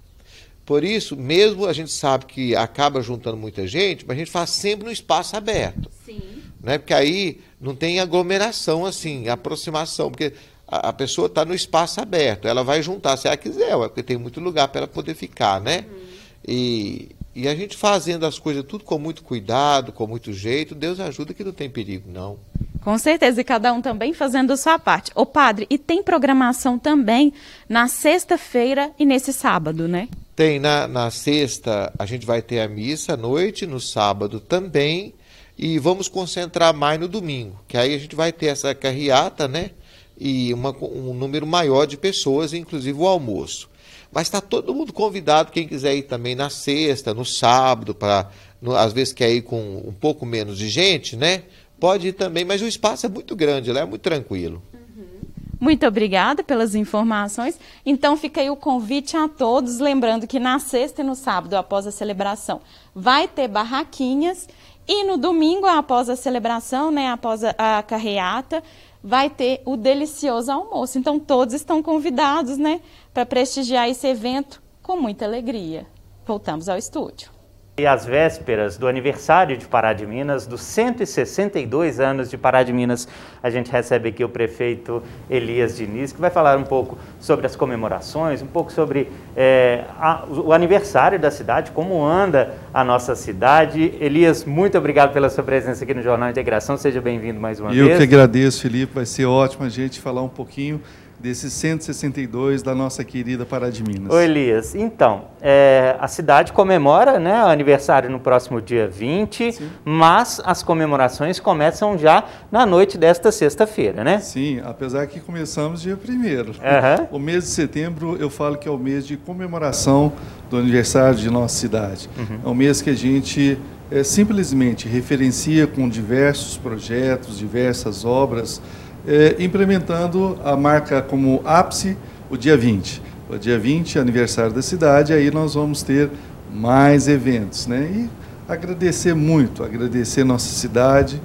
Por 0.65 0.85
isso, 0.85 1.17
mesmo 1.17 1.67
a 1.67 1.73
gente 1.73 1.91
sabe 1.91 2.27
que 2.27 2.57
acaba 2.57 3.03
juntando 3.03 3.37
muita 3.37 3.67
gente, 3.67 4.05
mas 4.07 4.17
a 4.17 4.19
gente 4.19 4.31
faz 4.31 4.51
sempre 4.51 4.87
no 4.87 4.93
espaço 4.93 5.37
aberto. 5.37 5.91
Sim. 6.05 6.43
Né? 6.63 6.79
Porque 6.79 6.95
aí 6.95 7.41
não 7.61 7.75
tem 7.75 7.99
aglomeração 7.99 8.87
assim, 8.87 9.29
aproximação, 9.29 10.11
porque 10.11 10.33
a, 10.67 10.89
a 10.89 10.93
pessoa 10.93 11.27
está 11.27 11.45
no 11.45 11.55
espaço 11.55 12.01
aberto, 12.01 12.47
ela 12.47 12.63
vai 12.63 12.83
juntar 12.83 13.17
se 13.17 13.27
ela 13.27 13.37
quiser, 13.37 13.77
porque 13.77 14.03
tem 14.03 14.17
muito 14.17 14.41
lugar 14.41 14.69
para 14.69 14.83
ela 14.83 14.89
poder 14.89 15.15
ficar, 15.15 15.61
né? 15.61 15.85
Uhum. 15.91 15.99
E, 16.47 17.09
e 17.35 17.49
a 17.49 17.55
gente 17.55 17.77
fazendo 17.77 18.27
as 18.27 18.39
coisas 18.39 18.65
tudo 18.65 18.85
com 18.85 18.99
muito 18.99 19.23
cuidado, 19.23 19.93
com 19.93 20.07
muito 20.07 20.33
jeito, 20.33 20.75
Deus 20.75 21.01
ajuda 21.01 21.35
que 21.35 21.45
não 21.45 21.53
tem 21.53 21.69
perigo, 21.69 22.11
não. 22.11 22.39
Com 22.83 22.99
certeza, 22.99 23.41
e 23.41 23.45
cada 23.45 23.73
um 23.73 23.81
também 23.81 24.13
fazendo 24.13 24.53
a 24.53 24.57
sua 24.57 24.79
parte. 24.79 25.13
Ô 25.15 25.25
padre, 25.25 25.67
e 25.71 25.79
tem 25.79 26.03
programação 26.03 26.79
também 26.79 27.33
na 27.69 27.87
sexta-feira 27.87 28.91
e 28.99 29.07
nesse 29.07 29.33
sábado, 29.33 29.87
né? 29.87 30.09
Tem, 30.35 30.59
na, 30.59 30.89
na 30.89 31.11
sexta 31.11 31.93
a 31.97 32.05
gente 32.07 32.27
vai 32.27 32.43
ter 32.43 32.61
a 32.61 32.69
missa 32.69 33.15
à 33.15 33.17
noite, 33.17 33.67
no 33.67 33.79
sábado 33.79 34.41
também, 34.41 35.15
e 35.59 35.79
vamos 35.79 36.09
concentrar 36.09 36.75
mais 36.75 36.99
no 36.99 37.09
domingo, 37.09 37.61
que 37.69 37.77
aí 37.77 37.95
a 37.95 37.99
gente 37.99 38.17
vai 38.17 38.33
ter 38.33 38.47
essa 38.47 38.75
carreata, 38.75 39.47
né? 39.47 39.71
E 40.19 40.53
uma, 40.55 40.75
um 40.83 41.15
número 41.15 41.47
maior 41.47 41.87
de 41.87 41.97
pessoas, 41.97 42.53
inclusive 42.53 42.99
o 42.99 43.07
almoço. 43.07 43.69
Mas 44.13 44.27
está 44.27 44.41
todo 44.41 44.75
mundo 44.75 44.93
convidado, 44.93 45.51
quem 45.51 45.67
quiser 45.67 45.95
ir 45.97 46.03
também 46.03 46.35
na 46.35 46.51
sexta, 46.51 47.15
no 47.15 47.25
sábado, 47.25 47.95
para 47.95 48.31
às 48.79 48.93
vezes 48.93 49.13
quer 49.13 49.33
ir 49.33 49.43
com 49.43 49.83
um 49.87 49.93
pouco 49.93 50.25
menos 50.25 50.59
de 50.59 50.69
gente, 50.69 51.17
né? 51.17 51.45
Pode 51.81 52.09
ir 52.09 52.13
também, 52.13 52.45
mas 52.45 52.63
o 52.63 52.67
espaço 52.67 53.07
é 53.07 53.09
muito 53.09 53.35
grande, 53.35 53.73
lá 53.73 53.81
é 53.81 53.85
muito 53.85 54.03
tranquilo. 54.03 54.63
Uhum. 54.73 55.21
Muito 55.59 55.87
obrigada 55.87 56.45
pelas 56.45 56.75
informações. 56.75 57.59
Então 57.85 58.17
fica 58.17 58.41
aí 58.41 58.51
o 58.51 58.57
convite 58.57 59.17
a 59.17 59.29
todos, 59.29 59.79
lembrando 59.79 60.27
que 60.27 60.39
na 60.39 60.59
sexta 60.59 61.03
e 61.03 61.05
no 61.05 61.17
sábado, 61.17 61.55
após 61.55 61.87
a 61.87 61.91
celebração, 61.91 62.61
vai 62.95 63.27
ter 63.27 63.49
barraquinhas 63.49 64.47
e 64.87 65.05
no 65.05 65.17
domingo, 65.17 65.67
após 65.67 66.09
a 66.09 66.17
celebração, 66.17 66.91
né, 66.91 67.09
após 67.09 67.43
a, 67.45 67.55
a 67.57 67.83
carreata, 67.83 68.63
vai 69.03 69.31
ter 69.31 69.63
o 69.65 69.77
delicioso 69.77 70.51
almoço. 70.51 70.99
Então 70.99 71.19
todos 71.19 71.55
estão 71.55 71.83
convidados, 71.83 72.59
né, 72.59 72.81
para 73.13 73.27
prestigiar 73.27 73.89
esse 73.89 74.07
evento 74.07 74.63
com 74.83 74.97
muita 74.97 75.25
alegria. 75.25 75.87
Voltamos 76.27 76.69
ao 76.69 76.77
estúdio. 76.77 77.31
E 77.79 77.87
às 77.87 78.05
vésperas 78.05 78.77
do 78.77 78.87
aniversário 78.87 79.57
de 79.57 79.67
Pará 79.67 79.95
de 79.95 80.07
Minas, 80.07 80.47
dos 80.47 80.61
162 80.61 82.01
anos 82.01 82.29
de 82.29 82.37
Pará 82.37 82.63
de 82.63 82.71
Minas, 82.71 83.09
a 83.43 83.49
gente 83.49 83.73
recebe 83.73 84.11
aqui 84.11 84.23
o 84.23 84.29
prefeito 84.29 85.03
Elias 85.31 85.75
Diniz, 85.75 86.13
que 86.13 86.21
vai 86.21 86.29
falar 86.29 86.59
um 86.59 86.65
pouco 86.65 86.99
sobre 87.19 87.47
as 87.47 87.57
comemorações, 87.57 88.43
um 88.43 88.47
pouco 88.47 88.71
sobre 88.71 89.09
é, 89.35 89.85
a, 89.99 90.23
o 90.29 90.53
aniversário 90.53 91.19
da 91.19 91.31
cidade, 91.31 91.71
como 91.71 92.05
anda 92.05 92.55
a 92.75 92.85
nossa 92.85 93.17
cidade. 93.17 93.95
Elias, 93.99 94.45
muito 94.45 94.77
obrigado 94.77 95.15
pela 95.15 95.31
sua 95.31 95.43
presença 95.43 95.83
aqui 95.83 95.95
no 95.95 96.03
Jornal 96.03 96.29
Integração, 96.29 96.77
seja 96.77 97.01
bem-vindo 97.01 97.41
mais 97.41 97.59
uma 97.59 97.71
Eu 97.71 97.87
vez. 97.87 97.91
Eu 97.93 97.97
que 97.97 98.03
agradeço, 98.03 98.61
Felipe, 98.61 98.93
vai 98.95 99.07
ser 99.07 99.25
ótimo 99.25 99.65
a 99.65 99.71
gente 99.71 99.99
falar 99.99 100.21
um 100.21 100.29
pouquinho 100.29 100.79
desses 101.23 101.53
162 101.53 102.65
da 102.65 102.75
nossa 102.75 103.05
querida 103.05 103.47
Pará 103.47 103.71
de 103.71 103.85
Minas. 103.85 104.13
Ô 104.13 104.19
Elias, 104.19 104.75
então, 104.75 105.27
é, 105.41 105.95
a 106.01 106.09
cidade 106.09 106.53
comemora 106.53 107.21
né, 107.21 107.45
o 107.45 107.47
aniversário 107.47 108.11
no 108.11 108.19
próximo 108.19 108.61
dia 108.61 108.89
20, 108.89 109.53
Sim. 109.53 109.71
mas 109.85 110.43
as 110.45 110.65
comemorações 110.65 111.39
começam 111.39 111.97
já 111.97 112.25
na 112.51 112.67
noite 112.67 112.99
desta 112.99 113.31
sexta-feira, 113.31 114.03
né? 114.03 114.19
Sim, 114.19 114.61
apesar 114.65 115.07
que 115.07 115.21
começamos 115.21 115.81
dia 115.83 115.97
1 115.97 116.13
uhum. 116.13 117.09
O 117.13 117.19
mês 117.21 117.45
de 117.45 117.51
setembro 117.51 118.17
eu 118.19 118.29
falo 118.29 118.59
que 118.59 118.67
é 118.67 118.71
o 118.71 118.79
mês 118.79 119.07
de 119.07 119.17
comemoração 119.17 120.13
do 120.51 120.57
aniversário 120.57 121.17
de 121.17 121.31
nossa 121.31 121.57
cidade. 121.57 122.11
Uhum. 122.19 122.41
É 122.45 122.49
um 122.49 122.55
mês 122.55 122.83
que 122.83 122.91
a 122.91 122.97
gente 122.97 123.57
é, 123.93 124.03
simplesmente 124.03 124.89
referencia 124.89 125.69
com 125.69 125.89
diversos 125.89 126.57
projetos, 126.57 127.39
diversas 127.39 128.05
obras, 128.05 128.61
é, 129.07 129.37
implementando 129.39 130.39
a 130.45 130.57
marca 130.57 131.03
como 131.03 131.41
ápice 131.45 131.97
o 132.31 132.37
dia 132.37 132.57
20. 132.57 133.03
O 133.29 133.39
dia 133.39 133.59
20, 133.59 133.99
aniversário 133.99 134.53
da 134.53 134.63
cidade, 134.63 135.13
aí 135.13 135.31
nós 135.31 135.55
vamos 135.55 135.83
ter 135.83 136.11
mais 136.53 137.09
eventos. 137.09 137.67
Né? 137.67 137.91
E 137.95 138.11
agradecer 138.53 139.15
muito, 139.15 139.65
agradecer 139.65 140.25
nossa 140.25 140.53
cidade, 140.53 141.21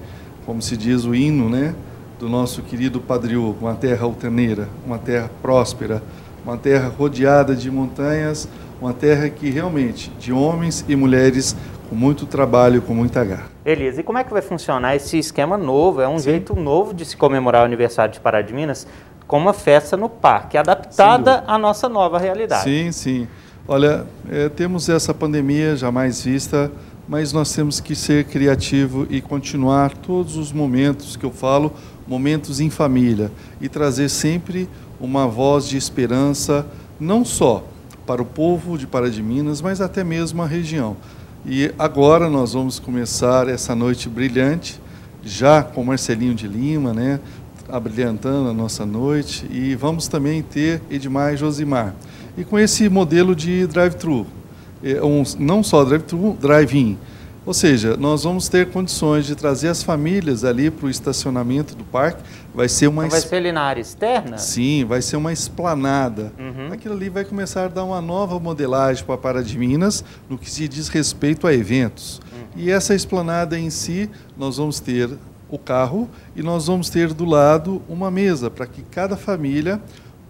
como 0.46 0.62
se 0.62 0.78
diz 0.78 1.04
o 1.04 1.14
hino 1.14 1.50
né, 1.50 1.76
do 2.20 2.30
nosso 2.30 2.62
querido 2.62 3.02
Padriú, 3.02 3.56
uma 3.60 3.76
terra 3.76 4.06
altaneira, 4.06 4.70
uma 4.86 4.98
terra 4.98 5.30
próspera, 5.42 6.02
uma 6.46 6.58
terra 6.58 6.88
rodeada 6.88 7.54
de 7.54 7.70
montanhas, 7.70 8.48
uma 8.80 8.94
terra 8.94 9.28
que 9.30 9.50
realmente, 9.50 10.12
de 10.20 10.32
homens 10.32 10.86
e 10.88 10.96
mulheres 10.96 11.56
com 11.90 11.96
muito 11.96 12.26
trabalho, 12.26 12.82
com 12.82 12.94
muita 12.94 13.24
garra. 13.24 13.57
Elias, 13.68 13.98
e 13.98 14.04
como 14.04 14.18
é 14.18 14.24
que 14.24 14.32
vai 14.32 14.42
funcionar 14.42 14.96
esse 14.96 15.20
esquema 15.20 15.58
novo? 15.58 16.00
É 16.00 16.08
um 16.08 16.18
Sim. 16.18 16.24
jeito 16.24 16.56
novo 16.56 16.94
de 16.94 17.04
se 17.04 17.18
comemorar 17.18 17.64
o 17.64 17.66
aniversário 17.66 18.14
de 18.14 18.20
Pará 18.22 18.42
de 18.42 18.54
Minas 18.54 18.88
com 19.28 19.38
uma 19.38 19.52
festa 19.52 19.98
no 19.98 20.08
parque, 20.08 20.58
adaptada 20.58 21.44
à 21.46 21.58
nossa 21.58 21.90
nova 21.90 22.18
realidade. 22.18 22.64
Sim, 22.64 22.94
sim. 22.94 23.28
Olha, 23.68 24.06
é, 24.32 24.48
temos 24.48 24.88
essa 24.88 25.14
pandemia 25.14 25.76
jamais 25.76 26.24
vista, 26.24 26.72
mas 27.10 27.34
nós 27.34 27.52
temos 27.54 27.82
que 27.82 27.94
ser 27.94 28.24
criativo 28.24 29.06
e 29.10 29.20
continuar 29.20 29.94
todos 29.98 30.38
os 30.38 30.54
momentos 30.54 31.18
que 31.18 31.26
eu 31.26 31.32
falo, 31.32 31.74
momentos 32.08 32.62
em 32.62 32.70
família, 32.70 33.30
e 33.60 33.68
trazer 33.68 34.08
sempre 34.08 34.70
uma 34.98 35.28
voz 35.28 35.68
de 35.68 35.76
esperança, 35.76 36.66
não 36.98 37.26
só 37.26 37.66
para 38.06 38.22
o 38.22 38.26
povo 38.26 38.78
de 38.78 38.88
Pará 38.88 39.10
de 39.10 39.22
Minas, 39.22 39.62
mas 39.62 39.82
até 39.82 40.06
mesmo 40.06 40.42
a 40.42 40.48
região. 40.48 40.96
E 41.50 41.72
agora 41.80 42.30
nós 42.30 42.52
vamos 42.52 42.78
começar 42.78 43.48
essa 43.48 43.74
noite 43.74 44.10
brilhante, 44.10 44.82
já 45.24 45.64
com 45.64 45.82
Marcelinho 45.82 46.36
de 46.36 46.46
Lima, 46.46 46.94
né, 46.94 47.22
abrilhantando 47.70 48.50
a 48.50 48.54
nossa 48.54 48.86
noite, 48.86 49.48
e 49.50 49.74
vamos 49.74 50.10
também 50.10 50.42
ter 50.42 50.82
Edmar 50.92 51.34
e 51.34 51.38
Josimar. 51.38 51.96
E 52.38 52.44
com 52.44 52.60
esse 52.60 52.90
modelo 52.90 53.34
de 53.34 53.66
drive-thru, 53.66 54.28
é 54.84 55.02
um, 55.02 55.24
não 55.40 55.64
só 55.64 55.86
drive-thru, 55.86 56.38
drive-in. 56.38 56.98
Ou 57.48 57.54
seja, 57.54 57.96
nós 57.96 58.26
vamos 58.26 58.50
ter 58.50 58.72
condições 58.72 59.26
de 59.26 59.34
trazer 59.34 59.70
as 59.70 59.82
famílias 59.82 60.44
ali 60.44 60.70
para 60.70 60.86
o 60.86 60.90
estacionamento 60.90 61.78
do 61.78 61.86
parque. 61.86 62.22
Vai 62.54 62.68
ser 62.68 62.88
uma. 62.88 63.06
Então 63.06 63.18
vai 63.18 63.26
ser 63.26 63.36
ali 63.38 63.54
na 63.54 63.62
área 63.62 63.80
externa? 63.80 64.38
Sim, 64.38 64.84
vai 64.84 65.02
ser 65.02 65.16
uma 65.16 65.32
esplanada. 65.32 66.34
Uhum. 66.38 66.74
Aquilo 66.74 66.94
ali 66.94 67.08
vai 67.08 67.24
começar 67.24 67.64
a 67.64 67.68
dar 67.70 67.86
uma 67.86 68.02
nova 68.02 68.38
modelagem 68.38 69.06
para 69.06 69.16
a 69.16 69.18
Pará 69.18 69.42
de 69.42 69.58
Minas 69.58 70.04
no 70.30 70.38
que 70.38 70.52
se 70.52 70.68
diz 70.68 70.90
respeito 70.90 71.48
a 71.48 71.54
eventos. 71.54 72.20
Uhum. 72.34 72.64
E 72.64 72.70
essa 72.70 72.94
esplanada 72.94 73.58
em 73.58 73.70
si, 73.70 74.10
nós 74.38 74.58
vamos 74.58 74.82
ter 74.82 75.10
o 75.50 75.58
carro 75.58 76.10
e 76.36 76.44
nós 76.44 76.68
vamos 76.68 76.90
ter 76.90 77.14
do 77.14 77.24
lado 77.24 77.82
uma 77.88 78.12
mesa 78.12 78.52
para 78.52 78.68
que 78.68 78.82
cada 78.82 79.16
família 79.16 79.82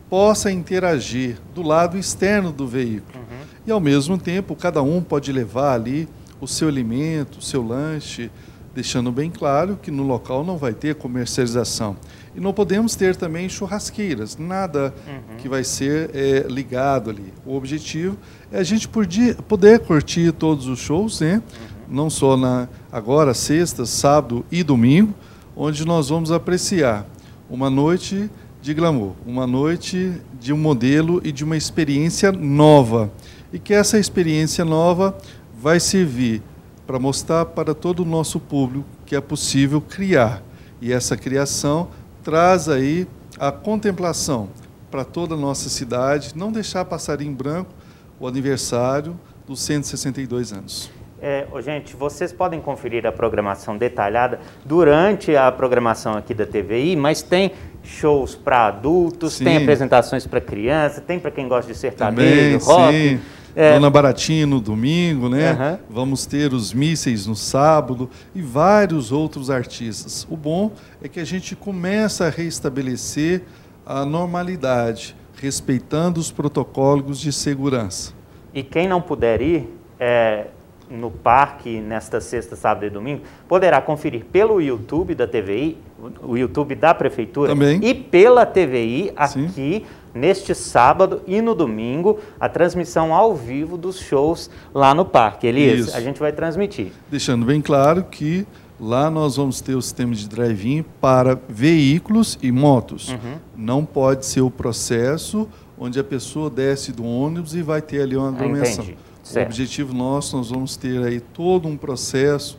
possa 0.07 0.51
interagir 0.51 1.37
do 1.55 1.63
lado 1.63 1.97
externo 1.97 2.51
do 2.51 2.67
veículo. 2.67 3.17
Uhum. 3.17 3.47
E 3.65 3.71
ao 3.71 3.79
mesmo 3.79 4.19
tempo, 4.19 4.55
cada 4.55 4.83
um 4.83 5.01
pode 5.01 5.31
levar 5.31 5.73
ali 5.73 6.07
o 6.39 6.47
seu 6.47 6.67
alimento, 6.67 7.39
o 7.39 7.41
seu 7.41 7.65
lanche, 7.65 8.29
deixando 8.77 9.11
bem 9.11 9.31
claro 9.31 9.79
que 9.81 9.89
no 9.89 10.03
local 10.03 10.43
não 10.43 10.55
vai 10.55 10.71
ter 10.71 10.93
comercialização. 10.93 11.97
E 12.35 12.39
não 12.39 12.53
podemos 12.53 12.95
ter 12.95 13.15
também 13.15 13.49
churrasqueiras, 13.49 14.37
nada 14.37 14.93
uhum. 15.07 15.37
que 15.37 15.49
vai 15.49 15.63
ser 15.63 16.11
é, 16.13 16.45
ligado 16.47 17.09
ali. 17.09 17.33
O 17.43 17.55
objetivo 17.55 18.15
é 18.51 18.59
a 18.59 18.63
gente 18.63 18.87
poder, 18.87 19.35
poder 19.47 19.79
curtir 19.79 20.31
todos 20.31 20.67
os 20.67 20.77
shows, 20.77 21.19
né? 21.19 21.41
Uhum. 21.41 21.95
não 21.95 22.09
só 22.09 22.37
na 22.37 22.69
agora, 22.91 23.33
sexta, 23.33 23.83
sábado 23.83 24.45
e 24.51 24.61
domingo, 24.61 25.11
onde 25.55 25.83
nós 25.83 26.09
vamos 26.09 26.31
apreciar 26.31 27.07
uma 27.49 27.71
noite 27.71 28.29
de 28.61 28.75
glamour, 28.75 29.13
uma 29.25 29.47
noite 29.47 30.13
de 30.39 30.53
um 30.53 30.57
modelo 30.57 31.19
e 31.23 31.31
de 31.31 31.43
uma 31.43 31.57
experiência 31.57 32.31
nova. 32.31 33.11
E 33.51 33.57
que 33.57 33.73
essa 33.73 33.97
experiência 33.97 34.63
nova 34.63 35.17
vai 35.57 35.79
servir 35.79 36.41
para 36.85 36.99
mostrar 36.99 37.45
para 37.45 37.73
todo 37.73 38.01
o 38.01 38.05
nosso 38.05 38.39
público 38.39 38.87
que 39.05 39.15
é 39.15 39.21
possível 39.21 39.81
criar. 39.81 40.41
E 40.79 40.93
essa 40.93 41.17
criação 41.17 41.89
traz 42.23 42.69
aí 42.69 43.07
a 43.39 43.51
contemplação 43.51 44.49
para 44.91 45.03
toda 45.03 45.33
a 45.33 45.37
nossa 45.37 45.69
cidade, 45.69 46.33
não 46.35 46.51
deixar 46.51 46.85
passar 46.85 47.21
em 47.21 47.33
branco 47.33 47.71
o 48.19 48.27
aniversário 48.27 49.19
dos 49.45 49.61
162 49.61 50.53
anos. 50.53 50.91
É, 51.19 51.47
gente, 51.63 51.95
vocês 51.95 52.31
podem 52.31 52.61
conferir 52.61 53.07
a 53.07 53.11
programação 53.11 53.75
detalhada 53.75 54.39
durante 54.63 55.35
a 55.35 55.51
programação 55.51 56.15
aqui 56.15 56.33
da 56.33 56.45
TVI, 56.45 56.95
mas 56.95 57.23
tem 57.23 57.53
shows 57.83 58.35
para 58.35 58.67
adultos, 58.67 59.33
sim. 59.33 59.43
tem 59.43 59.57
apresentações 59.57 60.27
para 60.27 60.39
criança, 60.39 61.01
tem 61.01 61.19
para 61.19 61.31
quem 61.31 61.47
gosta 61.47 61.71
de 61.71 61.77
sertanejo, 61.77 62.59
rock. 62.59 62.93
Sim 62.93 63.36
É... 63.57 63.73
Dona 63.73 63.89
Baratinha 63.89 64.45
no 64.45 64.61
domingo, 64.61 65.27
né? 65.27 65.51
Uhum. 65.51 65.77
Vamos 65.89 66.27
ter 66.27 66.53
os 66.53 66.71
mísseis 66.71 67.25
no 67.25 67.35
sábado 67.35 68.07
e 68.35 68.39
vários 68.39 69.11
outros 69.11 69.49
artistas. 69.49 70.27
O 70.29 70.37
bom 70.37 70.71
é 71.01 71.07
que 71.07 71.19
a 71.19 71.25
gente 71.25 71.55
começa 71.55 72.27
a 72.27 72.29
restabelecer 72.29 73.41
a 73.83 74.05
normalidade, 74.05 75.15
respeitando 75.41 76.19
os 76.19 76.31
protocolos 76.31 77.19
de 77.19 77.33
segurança. 77.33 78.13
E 78.53 78.61
quem 78.61 78.87
não 78.87 79.01
puder 79.01 79.41
ir, 79.41 79.67
é, 79.99 80.49
no 80.87 81.09
parque 81.09 81.79
nesta 81.81 82.21
sexta, 82.21 82.55
sábado 82.55 82.85
e 82.85 82.91
domingo, 82.91 83.23
poderá 83.47 83.81
conferir 83.81 84.25
pelo 84.25 84.61
YouTube 84.61 85.15
da 85.15 85.25
TVI, 85.25 85.79
o 86.21 86.37
YouTube 86.37 86.75
da 86.75 86.93
Prefeitura, 86.93 87.49
Também. 87.49 87.79
e 87.83 87.95
pela 87.95 88.45
TVI 88.45 89.11
aqui 89.15 89.49
Sim. 89.49 89.83
Neste 90.13 90.53
sábado 90.53 91.21
e 91.27 91.41
no 91.41 91.53
domingo, 91.53 92.19
a 92.39 92.49
transmissão 92.49 93.13
ao 93.13 93.35
vivo 93.35 93.77
dos 93.77 93.99
shows 93.99 94.49
lá 94.73 94.93
no 94.93 95.05
parque. 95.05 95.47
Elias, 95.47 95.87
Isso. 95.87 95.97
a 95.97 96.01
gente 96.01 96.19
vai 96.19 96.31
transmitir. 96.31 96.91
Deixando 97.09 97.45
bem 97.45 97.61
claro 97.61 98.03
que 98.03 98.45
lá 98.79 99.09
nós 99.09 99.35
vamos 99.35 99.61
ter 99.61 99.75
o 99.75 99.81
sistema 99.81 100.13
de 100.13 100.27
drive-in 100.27 100.83
para 101.01 101.39
veículos 101.47 102.37
e 102.41 102.51
motos. 102.51 103.09
Uhum. 103.09 103.35
Não 103.55 103.85
pode 103.85 104.25
ser 104.25 104.41
o 104.41 104.51
processo 104.51 105.47
onde 105.77 105.99
a 105.99 106.03
pessoa 106.03 106.49
desce 106.49 106.91
do 106.91 107.05
ônibus 107.05 107.53
e 107.53 107.61
vai 107.61 107.81
ter 107.81 108.01
ali 108.01 108.15
uma 108.15 108.29
aglomeração. 108.29 108.85
Certo. 109.23 109.47
O 109.47 109.49
objetivo 109.49 109.93
nosso, 109.93 110.37
nós 110.37 110.49
vamos 110.49 110.75
ter 110.75 111.03
aí 111.03 111.19
todo 111.19 111.67
um 111.67 111.77
processo 111.77 112.57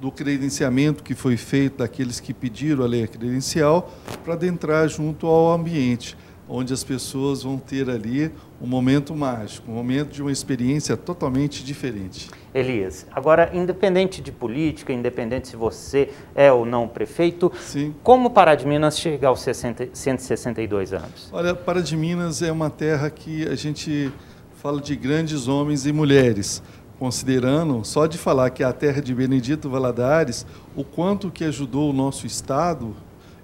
do 0.00 0.10
credenciamento 0.10 1.02
que 1.02 1.14
foi 1.14 1.36
feito 1.36 1.78
daqueles 1.78 2.20
que 2.20 2.34
pediram 2.34 2.84
a 2.84 2.88
lei 2.88 3.06
credencial 3.06 3.90
para 4.24 4.34
adentrar 4.34 4.88
junto 4.88 5.26
ao 5.26 5.52
ambiente, 5.52 6.16
onde 6.48 6.72
as 6.72 6.82
pessoas 6.82 7.42
vão 7.42 7.58
ter 7.58 7.88
ali 7.88 8.30
um 8.60 8.66
momento 8.66 9.14
mágico, 9.14 9.70
um 9.70 9.74
momento 9.74 10.12
de 10.12 10.22
uma 10.22 10.32
experiência 10.32 10.96
totalmente 10.96 11.64
diferente. 11.64 12.28
Elias, 12.54 13.06
agora, 13.12 13.50
independente 13.54 14.20
de 14.20 14.30
política, 14.30 14.92
independente 14.92 15.48
se 15.48 15.56
você 15.56 16.10
é 16.34 16.52
ou 16.52 16.66
não 16.66 16.86
prefeito, 16.86 17.50
Sim. 17.58 17.94
como 18.02 18.30
Pará 18.30 18.54
de 18.54 18.66
Minas 18.66 18.98
chega 18.98 19.28
aos 19.28 19.40
60, 19.40 19.90
162 19.92 20.92
anos? 20.92 21.30
Olha, 21.32 21.54
Pará 21.54 21.80
de 21.80 21.96
Minas 21.96 22.42
é 22.42 22.52
uma 22.52 22.68
terra 22.68 23.08
que 23.08 23.46
a 23.48 23.54
gente 23.54 24.12
fala 24.62 24.80
de 24.80 24.94
grandes 24.94 25.48
homens 25.48 25.86
e 25.86 25.92
mulheres, 25.92 26.62
considerando, 26.98 27.84
só 27.84 28.06
de 28.06 28.16
falar 28.16 28.50
que 28.50 28.62
é 28.62 28.66
a 28.66 28.72
terra 28.72 29.00
de 29.00 29.12
Benedito 29.12 29.68
Valadares, 29.68 30.46
o 30.76 30.84
quanto 30.84 31.30
que 31.30 31.44
ajudou 31.44 31.90
o 31.90 31.92
nosso 31.92 32.26
Estado 32.26 32.94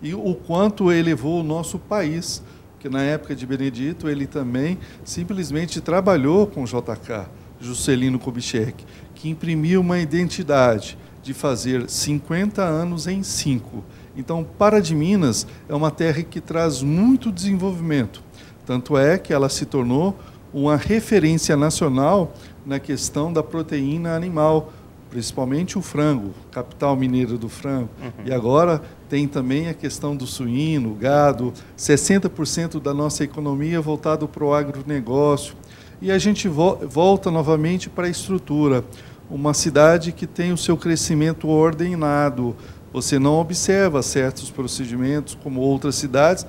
e 0.00 0.14
o 0.14 0.34
quanto 0.34 0.92
elevou 0.92 1.40
o 1.40 1.42
nosso 1.42 1.78
país. 1.78 2.42
Porque 2.78 2.88
na 2.88 3.02
época 3.02 3.34
de 3.34 3.44
Benedito, 3.44 4.08
ele 4.08 4.24
também 4.24 4.78
simplesmente 5.02 5.80
trabalhou 5.80 6.46
com 6.46 6.64
JK, 6.64 7.26
Juscelino 7.60 8.20
Kubitschek, 8.20 8.84
que 9.16 9.28
imprimiu 9.28 9.80
uma 9.80 9.98
identidade 9.98 10.96
de 11.20 11.34
fazer 11.34 11.90
50 11.90 12.62
anos 12.62 13.08
em 13.08 13.24
5. 13.24 13.82
Então, 14.16 14.46
Para 14.56 14.80
de 14.80 14.94
Minas 14.94 15.44
é 15.68 15.74
uma 15.74 15.90
terra 15.90 16.22
que 16.22 16.40
traz 16.40 16.80
muito 16.80 17.32
desenvolvimento. 17.32 18.22
Tanto 18.64 18.96
é 18.96 19.18
que 19.18 19.32
ela 19.32 19.48
se 19.48 19.66
tornou 19.66 20.16
uma 20.54 20.76
referência 20.76 21.56
nacional 21.56 22.32
na 22.64 22.78
questão 22.78 23.32
da 23.32 23.42
proteína 23.42 24.14
animal, 24.14 24.72
principalmente 25.10 25.76
o 25.76 25.82
frango, 25.82 26.32
capital 26.52 26.94
mineiro 26.94 27.36
do 27.36 27.48
frango. 27.48 27.88
Uhum. 28.00 28.24
E 28.24 28.32
agora 28.32 28.80
tem 29.08 29.26
também 29.26 29.68
a 29.68 29.74
questão 29.74 30.14
do 30.14 30.26
suíno, 30.26 30.94
gado, 30.94 31.52
60% 31.76 32.80
da 32.80 32.92
nossa 32.92 33.24
economia 33.24 33.80
voltado 33.80 34.28
para 34.28 34.44
o 34.44 34.52
agronegócio. 34.52 35.54
E 36.00 36.12
a 36.12 36.18
gente 36.18 36.46
vo 36.46 36.76
volta 36.86 37.30
novamente 37.30 37.88
para 37.88 38.06
a 38.06 38.10
estrutura. 38.10 38.84
Uma 39.30 39.54
cidade 39.54 40.12
que 40.12 40.26
tem 40.26 40.52
o 40.52 40.56
seu 40.56 40.76
crescimento 40.76 41.48
ordenado. 41.48 42.54
Você 42.92 43.18
não 43.18 43.34
observa 43.34 44.02
certos 44.02 44.50
procedimentos 44.50 45.36
como 45.42 45.60
outras 45.60 45.94
cidades, 45.94 46.46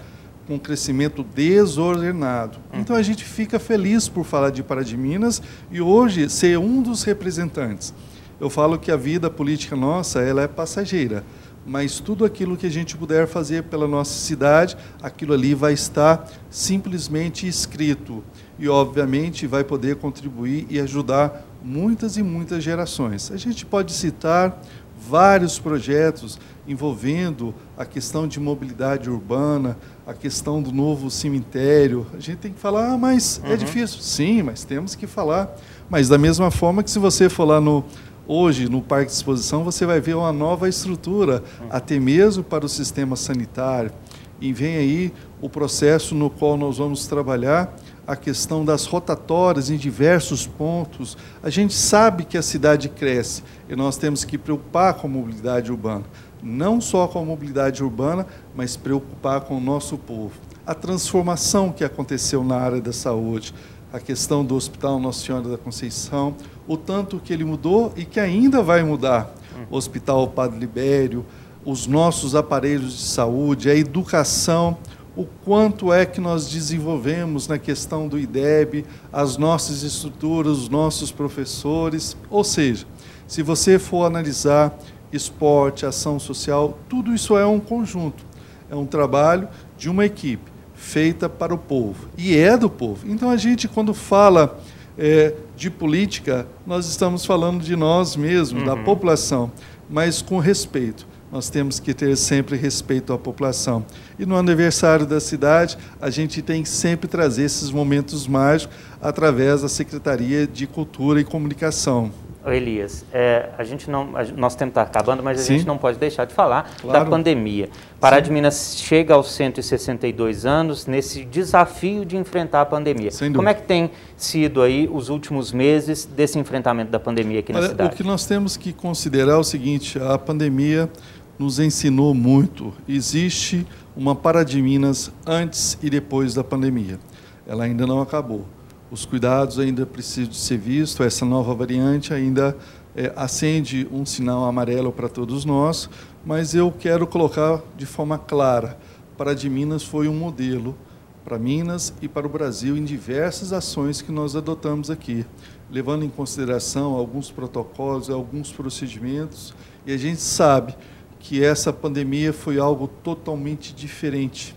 com 0.47 0.55
um 0.55 0.59
crescimento 0.59 1.23
desordenado. 1.23 2.57
Então 2.73 2.95
a 2.95 3.01
gente 3.01 3.23
fica 3.23 3.59
feliz 3.59 4.09
por 4.09 4.25
falar 4.25 4.49
de 4.49 4.63
Pará 4.63 4.81
de 4.81 4.97
Minas 4.97 5.41
e 5.71 5.79
hoje 5.79 6.29
ser 6.29 6.57
um 6.57 6.81
dos 6.81 7.03
representantes. 7.03 7.93
Eu 8.39 8.49
falo 8.49 8.79
que 8.79 8.91
a 8.91 8.95
vida 8.95 9.29
política 9.29 9.75
nossa 9.75 10.21
ela 10.21 10.41
é 10.41 10.47
passageira, 10.47 11.23
mas 11.65 11.99
tudo 11.99 12.25
aquilo 12.25 12.57
que 12.57 12.65
a 12.65 12.71
gente 12.71 12.97
puder 12.97 13.27
fazer 13.27 13.63
pela 13.63 13.87
nossa 13.87 14.13
cidade, 14.13 14.75
aquilo 15.01 15.33
ali 15.33 15.53
vai 15.53 15.73
estar 15.73 16.29
simplesmente 16.49 17.47
escrito 17.47 18.23
e 18.57 18.67
obviamente 18.67 19.45
vai 19.47 19.63
poder 19.63 19.97
contribuir 19.97 20.65
e 20.69 20.79
ajudar 20.79 21.45
muitas 21.63 22.17
e 22.17 22.23
muitas 22.23 22.63
gerações. 22.63 23.31
A 23.31 23.37
gente 23.37 23.65
pode 23.65 23.93
citar 23.93 24.61
vários 24.99 25.57
projetos 25.57 26.39
envolvendo 26.67 27.53
a 27.77 27.85
questão 27.85 28.27
de 28.27 28.39
mobilidade 28.39 29.09
urbana, 29.09 29.77
a 30.05 30.13
questão 30.13 30.61
do 30.61 30.71
novo 30.71 31.09
cemitério. 31.09 32.05
A 32.13 32.19
gente 32.19 32.37
tem 32.37 32.53
que 32.53 32.59
falar, 32.59 32.93
ah, 32.93 32.97
mas 32.97 33.41
é 33.43 33.47
uhum. 33.47 33.53
é 33.53 33.57
difícil. 33.57 34.01
Sim, 34.01 34.43
mas 34.43 34.63
temos 34.63 34.93
que 34.93 35.07
falar. 35.07 35.55
Mas 35.89 36.07
da 36.09 36.17
mesma 36.17 36.51
forma 36.51 36.83
que 36.83 36.91
se 36.91 36.99
você 36.99 37.27
for 37.29 37.45
lá 37.45 37.59
no 37.59 37.83
hoje 38.29 38.69
no 38.69 38.79
Parque 38.79 39.07
de 39.07 39.13
Exposição, 39.13 39.63
você 39.63 39.87
vai 39.87 39.99
ver 39.99 40.13
uma 40.13 40.31
nova 40.31 40.69
estrutura, 40.69 41.43
até 41.67 41.99
mesmo 41.99 42.43
para 42.43 42.63
o 42.63 42.69
sistema 42.69 43.15
sanitário. 43.15 43.91
E 44.39 44.53
vem 44.53 44.77
aí 44.77 45.13
o 45.41 45.49
processo 45.49 46.13
no 46.13 46.29
qual 46.29 46.55
nós 46.55 46.77
vamos 46.77 47.07
trabalhar 47.07 47.75
a 48.05 48.15
questão 48.15 48.63
das 48.63 48.85
rotatórias 48.85 49.71
em 49.71 49.77
diversos 49.77 50.45
pontos. 50.45 51.17
A 51.41 51.49
gente 51.49 51.73
sabe 51.73 52.23
que 52.23 52.37
a 52.37 52.41
cidade 52.41 52.87
cresce 52.87 53.43
e 53.67 53.75
nós 53.75 53.97
temos 53.97 54.23
que 54.23 54.37
preocupar 54.37 54.93
com 54.93 55.07
a 55.07 55.09
mobilidade 55.09 55.71
urbana 55.71 56.05
não 56.41 56.79
só 56.79 57.05
com 57.05 57.19
a 57.19 57.25
mobilidade 57.25 57.83
urbana, 57.83 58.25
mas 58.55 58.77
preocupar 58.77 59.41
com 59.41 59.57
o 59.57 59.59
nosso 59.59 59.97
povo. 59.97 60.31
A 60.65 60.73
transformação 60.73 61.69
que 61.69 61.83
aconteceu 61.83 62.43
na 62.43 62.55
área 62.55 62.79
da 62.79 62.93
saúde, 62.93 63.53
a 63.91 63.99
questão 63.99 64.45
do 64.45 64.55
Hospital 64.55 64.99
Nossa 64.99 65.25
Senhora 65.25 65.49
da 65.49 65.57
Conceição, 65.57 66.35
o 66.69 66.77
tanto 66.77 67.19
que 67.19 67.33
ele 67.33 67.43
mudou 67.43 67.91
e 67.97 68.05
que 68.05 68.19
ainda 68.19 68.61
vai 68.61 68.83
mudar. 68.83 69.33
O 69.71 69.75
Hospital 69.75 70.27
Padre 70.27 70.59
Libério, 70.59 71.25
os 71.65 71.87
nossos 71.87 72.35
aparelhos 72.35 72.95
de 72.95 73.03
saúde, 73.05 73.71
a 73.71 73.75
educação, 73.75 74.77
o 75.17 75.25
quanto 75.25 75.91
é 75.91 76.05
que 76.05 76.21
nós 76.21 76.47
desenvolvemos 76.47 77.47
na 77.47 77.57
questão 77.57 78.07
do 78.07 78.19
IDEB, 78.19 78.85
as 79.11 79.35
nossas 79.35 79.81
estruturas, 79.81 80.59
os 80.59 80.69
nossos 80.69 81.11
professores. 81.11 82.15
Ou 82.29 82.43
seja, 82.43 82.85
se 83.27 83.41
você 83.41 83.79
for 83.79 84.05
analisar 84.05 84.77
esporte, 85.11 85.87
ação 85.87 86.19
social, 86.19 86.77
tudo 86.87 87.15
isso 87.15 87.35
é 87.35 87.47
um 87.47 87.59
conjunto. 87.59 88.23
É 88.69 88.75
um 88.75 88.85
trabalho 88.85 89.47
de 89.75 89.89
uma 89.89 90.05
equipe 90.05 90.51
feita 90.75 91.27
para 91.27 91.51
o 91.51 91.57
povo. 91.57 92.07
E 92.15 92.37
é 92.37 92.55
do 92.55 92.69
povo. 92.69 93.09
Então 93.09 93.31
a 93.31 93.37
gente, 93.37 93.67
quando 93.67 93.91
fala 93.91 94.59
é, 94.99 95.33
de 95.59 95.69
política, 95.69 96.47
nós 96.65 96.87
estamos 96.87 97.25
falando 97.25 97.61
de 97.61 97.75
nós 97.75 98.15
mesmos, 98.15 98.61
uhum. 98.61 98.65
da 98.65 98.77
população, 98.77 99.51
mas 99.89 100.21
com 100.21 100.39
respeito. 100.39 101.05
Nós 101.29 101.49
temos 101.49 101.79
que 101.79 101.93
ter 101.93 102.15
sempre 102.15 102.55
respeito 102.55 103.11
à 103.11 103.17
população. 103.17 103.85
E 104.17 104.25
no 104.25 104.37
aniversário 104.37 105.05
da 105.05 105.19
cidade, 105.19 105.77
a 106.01 106.09
gente 106.09 106.41
tem 106.41 106.63
que 106.63 106.69
sempre 106.69 107.07
trazer 107.07 107.43
esses 107.43 107.69
momentos 107.71 108.25
mágicos 108.25 108.73
através 109.01 109.61
da 109.61 109.67
Secretaria 109.67 110.47
de 110.47 110.65
Cultura 110.65 111.19
e 111.19 111.25
Comunicação. 111.25 112.09
Elias, 112.45 113.05
é, 113.11 113.49
a 113.57 113.63
gente 113.65 113.89
não, 113.89 114.15
a, 114.15 114.23
nosso 114.23 114.57
tempo 114.57 114.69
está 114.69 114.81
acabando, 114.81 115.21
mas 115.21 115.39
a 115.41 115.43
Sim. 115.43 115.57
gente 115.57 115.67
não 115.67 115.77
pode 115.77 115.97
deixar 115.97 116.25
de 116.25 116.33
falar 116.33 116.71
claro. 116.79 117.03
da 117.03 117.09
pandemia. 117.09 117.69
Pará 117.99 118.17
Sim. 118.17 118.23
de 118.23 118.31
Minas 118.31 118.75
chega 118.77 119.13
aos 119.13 119.31
162 119.33 120.45
anos 120.45 120.85
nesse 120.85 121.25
desafio 121.25 122.05
de 122.05 122.15
enfrentar 122.15 122.61
a 122.61 122.65
pandemia. 122.65 123.09
Como 123.35 123.49
é 123.49 123.53
que 123.53 123.63
tem 123.63 123.91
sido 124.15 124.61
aí 124.61 124.89
os 124.91 125.09
últimos 125.09 125.51
meses 125.51 126.05
desse 126.05 126.39
enfrentamento 126.39 126.89
da 126.89 126.99
pandemia 126.99 127.39
aqui 127.39 127.51
Olha, 127.51 127.61
na 127.61 127.67
cidade? 127.67 127.93
O 127.93 127.97
que 127.97 128.03
nós 128.03 128.25
temos 128.25 128.55
que 128.55 128.71
considerar 128.71 129.33
é 129.33 129.37
o 129.37 129.43
seguinte: 129.43 129.99
a 129.99 130.17
pandemia 130.17 130.89
nos 131.37 131.59
ensinou 131.59 132.13
muito. 132.13 132.73
Existe 132.87 133.67
uma 133.97 134.15
Pará 134.15 134.45
de 134.45 134.61
Minas 134.61 135.11
antes 135.25 135.77
e 135.83 135.89
depois 135.89 136.33
da 136.33 136.43
pandemia. 136.43 136.99
Ela 137.45 137.65
ainda 137.65 137.85
não 137.85 138.01
acabou 138.01 138.45
os 138.91 139.05
cuidados 139.05 139.59
ainda 139.59 139.85
precisam 139.85 140.29
de 140.29 140.37
ser 140.37 140.57
vistos, 140.57 141.05
essa 141.05 141.25
nova 141.25 141.53
variante 141.53 142.13
ainda 142.13 142.57
é, 142.95 143.11
acende 143.15 143.87
um 143.91 144.05
sinal 144.05 144.45
amarelo 144.45 144.91
para 144.91 145.07
todos 145.07 145.45
nós, 145.45 145.89
mas 146.25 146.55
eu 146.55 146.71
quero 146.71 147.05
colocar 147.05 147.61
de 147.77 147.85
forma 147.85 148.17
clara, 148.17 148.77
para 149.17 149.35
de 149.35 149.49
Minas 149.49 149.83
foi 149.83 150.07
um 150.07 150.15
modelo 150.15 150.75
para 151.23 151.37
Minas 151.37 151.93
e 152.01 152.07
para 152.07 152.25
o 152.25 152.29
Brasil 152.29 152.75
em 152.75 152.83
diversas 152.83 153.53
ações 153.53 154.01
que 154.01 154.11
nós 154.11 154.35
adotamos 154.35 154.89
aqui, 154.89 155.25
levando 155.69 156.03
em 156.03 156.09
consideração 156.09 156.93
alguns 156.93 157.29
protocolos, 157.29 158.09
alguns 158.09 158.51
procedimentos, 158.51 159.53
e 159.85 159.93
a 159.93 159.97
gente 159.97 160.21
sabe 160.21 160.75
que 161.19 161.43
essa 161.43 161.71
pandemia 161.71 162.33
foi 162.33 162.57
algo 162.57 162.87
totalmente 162.87 163.73
diferente 163.75 164.55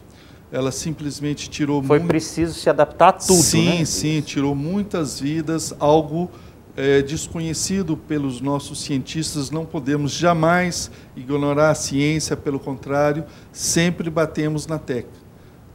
ela 0.52 0.70
simplesmente 0.70 1.48
tirou 1.48 1.82
Foi 1.82 1.98
muito... 1.98 2.10
preciso 2.10 2.52
se 2.52 2.68
adaptar 2.68 3.08
a 3.08 3.12
tudo, 3.14 3.42
sim, 3.42 3.78
né? 3.78 3.84
Sim, 3.86 4.20
tirou 4.20 4.54
muitas 4.54 5.18
vidas, 5.18 5.74
algo 5.78 6.30
é, 6.76 7.00
desconhecido 7.00 7.96
pelos 7.96 8.42
nossos 8.42 8.82
cientistas. 8.82 9.50
Não 9.50 9.64
podemos 9.64 10.12
jamais 10.12 10.90
ignorar 11.16 11.70
a 11.70 11.74
ciência, 11.74 12.36
pelo 12.36 12.60
contrário, 12.60 13.24
sempre 13.50 14.10
batemos 14.10 14.66
na 14.66 14.78
tecla. 14.78 15.22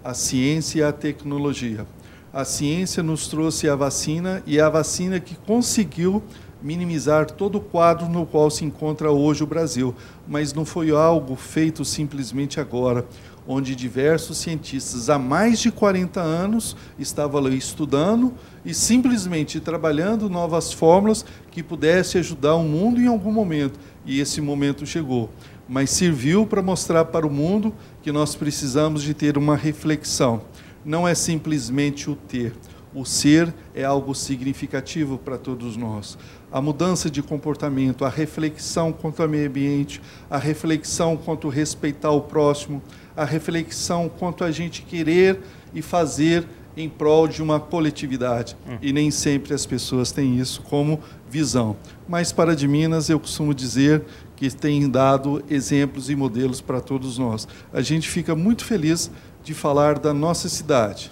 A 0.04 0.14
ciência 0.14 0.80
e 0.80 0.84
a 0.84 0.92
tecnologia. 0.92 1.88
A 2.32 2.46
ciência 2.46 3.02
nos 3.02 3.28
trouxe 3.28 3.68
a 3.68 3.76
vacina 3.76 4.44
e 4.46 4.60
é 4.60 4.62
a 4.62 4.70
vacina 4.70 5.20
que 5.20 5.36
conseguiu 5.36 6.22
minimizar 6.62 7.26
todo 7.32 7.58
o 7.58 7.62
quadro 7.62 8.08
no 8.08 8.26
qual 8.26 8.50
se 8.50 8.64
encontra 8.64 9.12
hoje 9.12 9.44
o 9.44 9.48
Brasil, 9.48 9.96
mas 10.28 10.54
não 10.54 10.66
foi 10.66 10.92
algo 10.92 11.36
feito 11.36 11.84
simplesmente 11.86 12.60
agora 12.60 13.06
onde 13.48 13.76
diversos 13.76 14.38
cientistas 14.38 15.10
há 15.10 15.18
mais 15.18 15.60
de 15.60 15.72
40 15.72 16.20
anos 16.20 16.76
estavam 17.00 17.46
ali 17.46 17.58
estudando 17.58 18.34
e 18.66 18.74
simplesmente 18.74 19.60
trabalhando 19.60 20.30
novas 20.30 20.74
fórmulas 20.74 21.24
que 21.50 21.64
pudessem 21.64 22.20
ajudar 22.20 22.56
o 22.56 22.64
mundo 22.64 23.00
em 23.00 23.08
algum 23.08 23.32
momento. 23.32 23.80
E 24.06 24.20
esse 24.20 24.42
momento 24.42 24.86
chegou. 24.86 25.30
Mas 25.68 25.90
serviu 25.90 26.46
para 26.46 26.62
mostrar 26.62 27.06
para 27.06 27.26
o 27.26 27.32
mundo 27.32 27.74
que 28.02 28.12
nós 28.12 28.36
precisamos 28.36 29.02
de 29.02 29.14
ter 29.14 29.38
uma 29.38 29.56
reflexão. 29.56 30.42
Não 30.84 31.08
é 31.08 31.16
simplesmente 31.16 32.10
o 32.10 32.16
ter. 32.16 32.54
O 32.98 33.06
ser 33.06 33.54
é 33.76 33.84
algo 33.84 34.16
significativo 34.16 35.20
para 35.20 35.38
todos 35.38 35.78
nós. 35.78 36.18
A 36.52 36.60
mudança 36.60 37.12
de 37.12 37.22
comportamento, 37.22 38.04
a 38.04 38.10
reflexão 38.10 38.92
quanto 38.92 39.22
ao 39.22 39.30
meio 39.30 39.48
ambiente, 39.48 40.02
a 40.28 40.40
reflexão 40.40 41.16
quanto 41.16 41.48
respeitar 41.48 42.10
o 42.10 42.22
próximo, 42.22 42.82
a 43.16 43.24
reflexão 43.24 44.10
quanto 44.10 44.44
a 44.44 44.50
gente 44.50 44.82
querer 44.82 45.40
e 45.76 45.82
fazer 45.84 46.48
em 46.76 46.90
prol 46.90 47.28
de 47.28 47.44
uma 47.44 47.60
coletividade. 47.60 48.58
Hum. 48.68 48.80
E 48.82 48.92
nem 48.92 49.12
sempre 49.12 49.54
as 49.54 49.64
pessoas 49.64 50.12
têm 50.12 50.40
isso 50.40 50.64
como 50.64 51.00
visão. 51.30 51.76
Mas 52.10 52.32
para 52.32 52.56
de 52.56 52.68
Minas, 52.68 53.12
eu 53.12 53.20
costumo 53.20 53.54
dizer 53.54 54.02
que 54.36 54.50
tem 54.50 54.90
dado 54.90 55.44
exemplos 55.52 56.10
e 56.10 56.16
modelos 56.16 56.62
para 56.62 56.82
todos 56.82 57.20
nós. 57.20 57.48
A 57.72 57.82
gente 57.82 58.10
fica 58.10 58.36
muito 58.36 58.66
feliz 58.66 59.12
de 59.44 59.54
falar 59.54 60.00
da 60.00 60.16
nossa 60.16 60.50
cidade, 60.50 61.12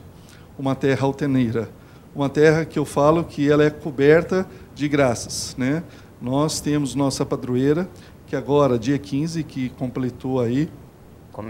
uma 0.58 0.76
terra 0.76 1.06
alteneira, 1.06 1.70
uma 2.16 2.30
terra 2.30 2.66
que 2.66 2.80
eu 2.80 2.86
falo 2.86 3.24
que 3.24 3.50
ela 3.50 3.64
é 3.64 3.70
coberta 3.70 4.48
de 4.74 4.88
graças, 4.88 5.56
né? 5.58 5.84
Nós 6.22 6.60
temos 6.60 6.96
nossa 6.96 7.26
padroeira, 7.26 7.88
que 8.26 8.36
agora, 8.36 8.80
dia 8.80 8.98
15, 8.98 9.44
que 9.44 9.70
completou 9.70 10.40
aí 10.40 10.70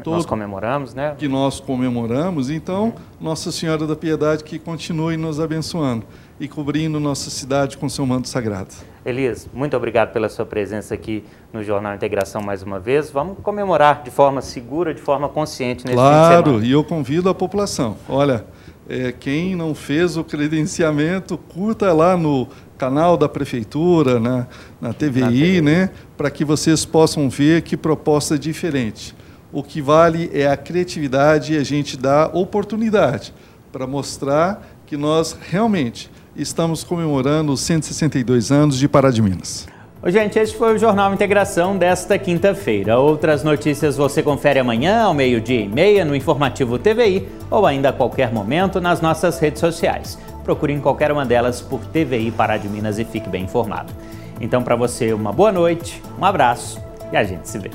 nós 0.06 0.26
comemoramos, 0.26 0.94
né? 0.94 1.14
Que 1.18 1.28
nós 1.28 1.60
comemoramos. 1.60 2.50
Então, 2.50 2.94
Nossa 3.22 3.52
Senhora 3.52 3.86
da 3.86 3.96
Piedade 3.96 4.44
que 4.44 4.58
continue 4.58 5.16
nos 5.16 5.40
abençoando 5.40 6.06
e 6.40 6.48
cobrindo 6.48 7.00
nossa 7.00 7.30
cidade 7.30 7.78
com 7.78 7.88
seu 7.88 8.06
manto 8.06 8.28
sagrado. 8.28 8.74
Elias, 9.06 9.48
muito 9.54 9.78
obrigado 9.78 10.12
pela 10.12 10.28
sua 10.28 10.46
presença 10.46 10.96
aqui 10.96 11.24
no 11.54 11.64
Jornal 11.64 11.94
Integração 11.94 12.42
mais 12.42 12.64
uma 12.64 12.80
vez. 12.80 13.12
Vamos 13.12 13.38
comemorar 13.44 14.02
de 14.04 14.10
forma 14.10 14.42
segura, 14.42 14.94
de 14.94 15.02
forma 15.02 15.30
consciente 15.30 15.86
nesse 15.86 15.96
Claro, 15.96 16.64
e 16.64 16.72
eu 16.72 16.84
convido 16.84 17.30
a 17.30 17.36
população. 17.36 17.96
Olha, 18.10 18.44
é, 18.88 19.12
quem 19.12 19.56
não 19.56 19.74
fez 19.74 20.18
o 20.18 20.24
credenciamento, 20.24 21.38
curta 21.38 21.92
lá 21.92 22.16
no 22.16 22.48
canal 22.78 23.18
da 23.18 23.28
prefeitura, 23.28 24.20
né, 24.20 24.48
na 24.80 24.94
TVI, 24.94 25.22
na 25.22 25.28
TV. 25.30 25.62
né, 25.62 25.90
para 26.18 26.30
que 26.30 26.46
vocês 26.46 26.86
possam 26.86 27.30
ver 27.30 27.62
que 27.62 27.76
proposta 27.76 28.38
diferente. 28.38 29.16
O 29.52 29.64
que 29.64 29.82
vale 29.82 30.30
é 30.34 30.48
a 30.48 30.58
criatividade 30.58 31.54
e 31.54 31.58
a 31.58 31.64
gente 31.64 31.98
dá 31.98 32.28
oportunidade 32.28 33.34
para 33.72 33.88
mostrar 33.88 34.68
que 34.86 34.98
nós 34.98 35.36
realmente 35.50 36.12
estamos 36.36 36.84
comemorando 36.84 37.54
os 37.54 37.62
162 37.62 38.52
anos 38.52 38.78
de 38.78 38.88
Pará 38.88 39.10
de 39.10 39.22
Minas. 39.22 39.75
Gente, 40.04 40.38
este 40.38 40.56
foi 40.56 40.76
o 40.76 40.78
Jornal 40.78 41.12
Integração 41.14 41.76
desta 41.76 42.20
quinta-feira. 42.20 43.00
Outras 43.00 43.44
notícias 43.44 43.98
você 43.98 44.22
confere 44.22 44.60
amanhã, 44.60 45.02
ao 45.04 45.16
meio-dia 45.16 45.62
e 45.62 45.68
meia, 45.68 46.06
no 46.06 46.16
Informativo 46.16 46.78
TVI 46.78 47.28
ou 47.50 47.66
ainda 47.66 47.90
a 47.90 47.94
qualquer 47.94 48.32
momento 48.32 48.80
nas 48.80 49.02
nossas 49.02 49.40
redes 49.40 49.60
sociais. 49.60 50.20
Procure 50.44 50.74
em 50.74 50.80
qualquer 50.80 51.12
uma 51.12 51.26
delas 51.26 51.60
por 51.60 51.80
TVI 51.88 52.30
Pará 52.30 52.56
de 52.56 52.70
Minas 52.70 53.00
e 53.00 53.06
fique 53.06 53.28
bem 53.28 53.46
informado. 53.46 53.92
Então, 54.40 54.62
para 54.62 54.76
você, 54.76 55.12
uma 55.12 55.32
boa 55.32 55.52
noite, 55.52 56.02
um 56.20 56.26
abraço 56.26 56.80
e 57.12 57.18
a 57.18 57.24
gente 57.24 57.50
se 57.50 57.58
vê. 57.58 57.72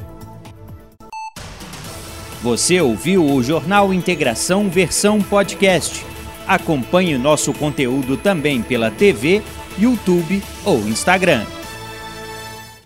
Você 2.42 2.80
ouviu 2.80 3.24
o 3.24 3.42
Jornal 3.42 3.92
Integração 3.92 4.68
versão 4.68 5.20
podcast. 5.20 6.06
Acompanhe 6.46 7.18
nosso 7.18 7.52
conteúdo 7.52 8.16
também 8.16 8.62
pela 8.62 8.90
TV, 8.90 9.42
YouTube 9.78 10.42
ou 10.64 10.78
Instagram. 10.78 11.44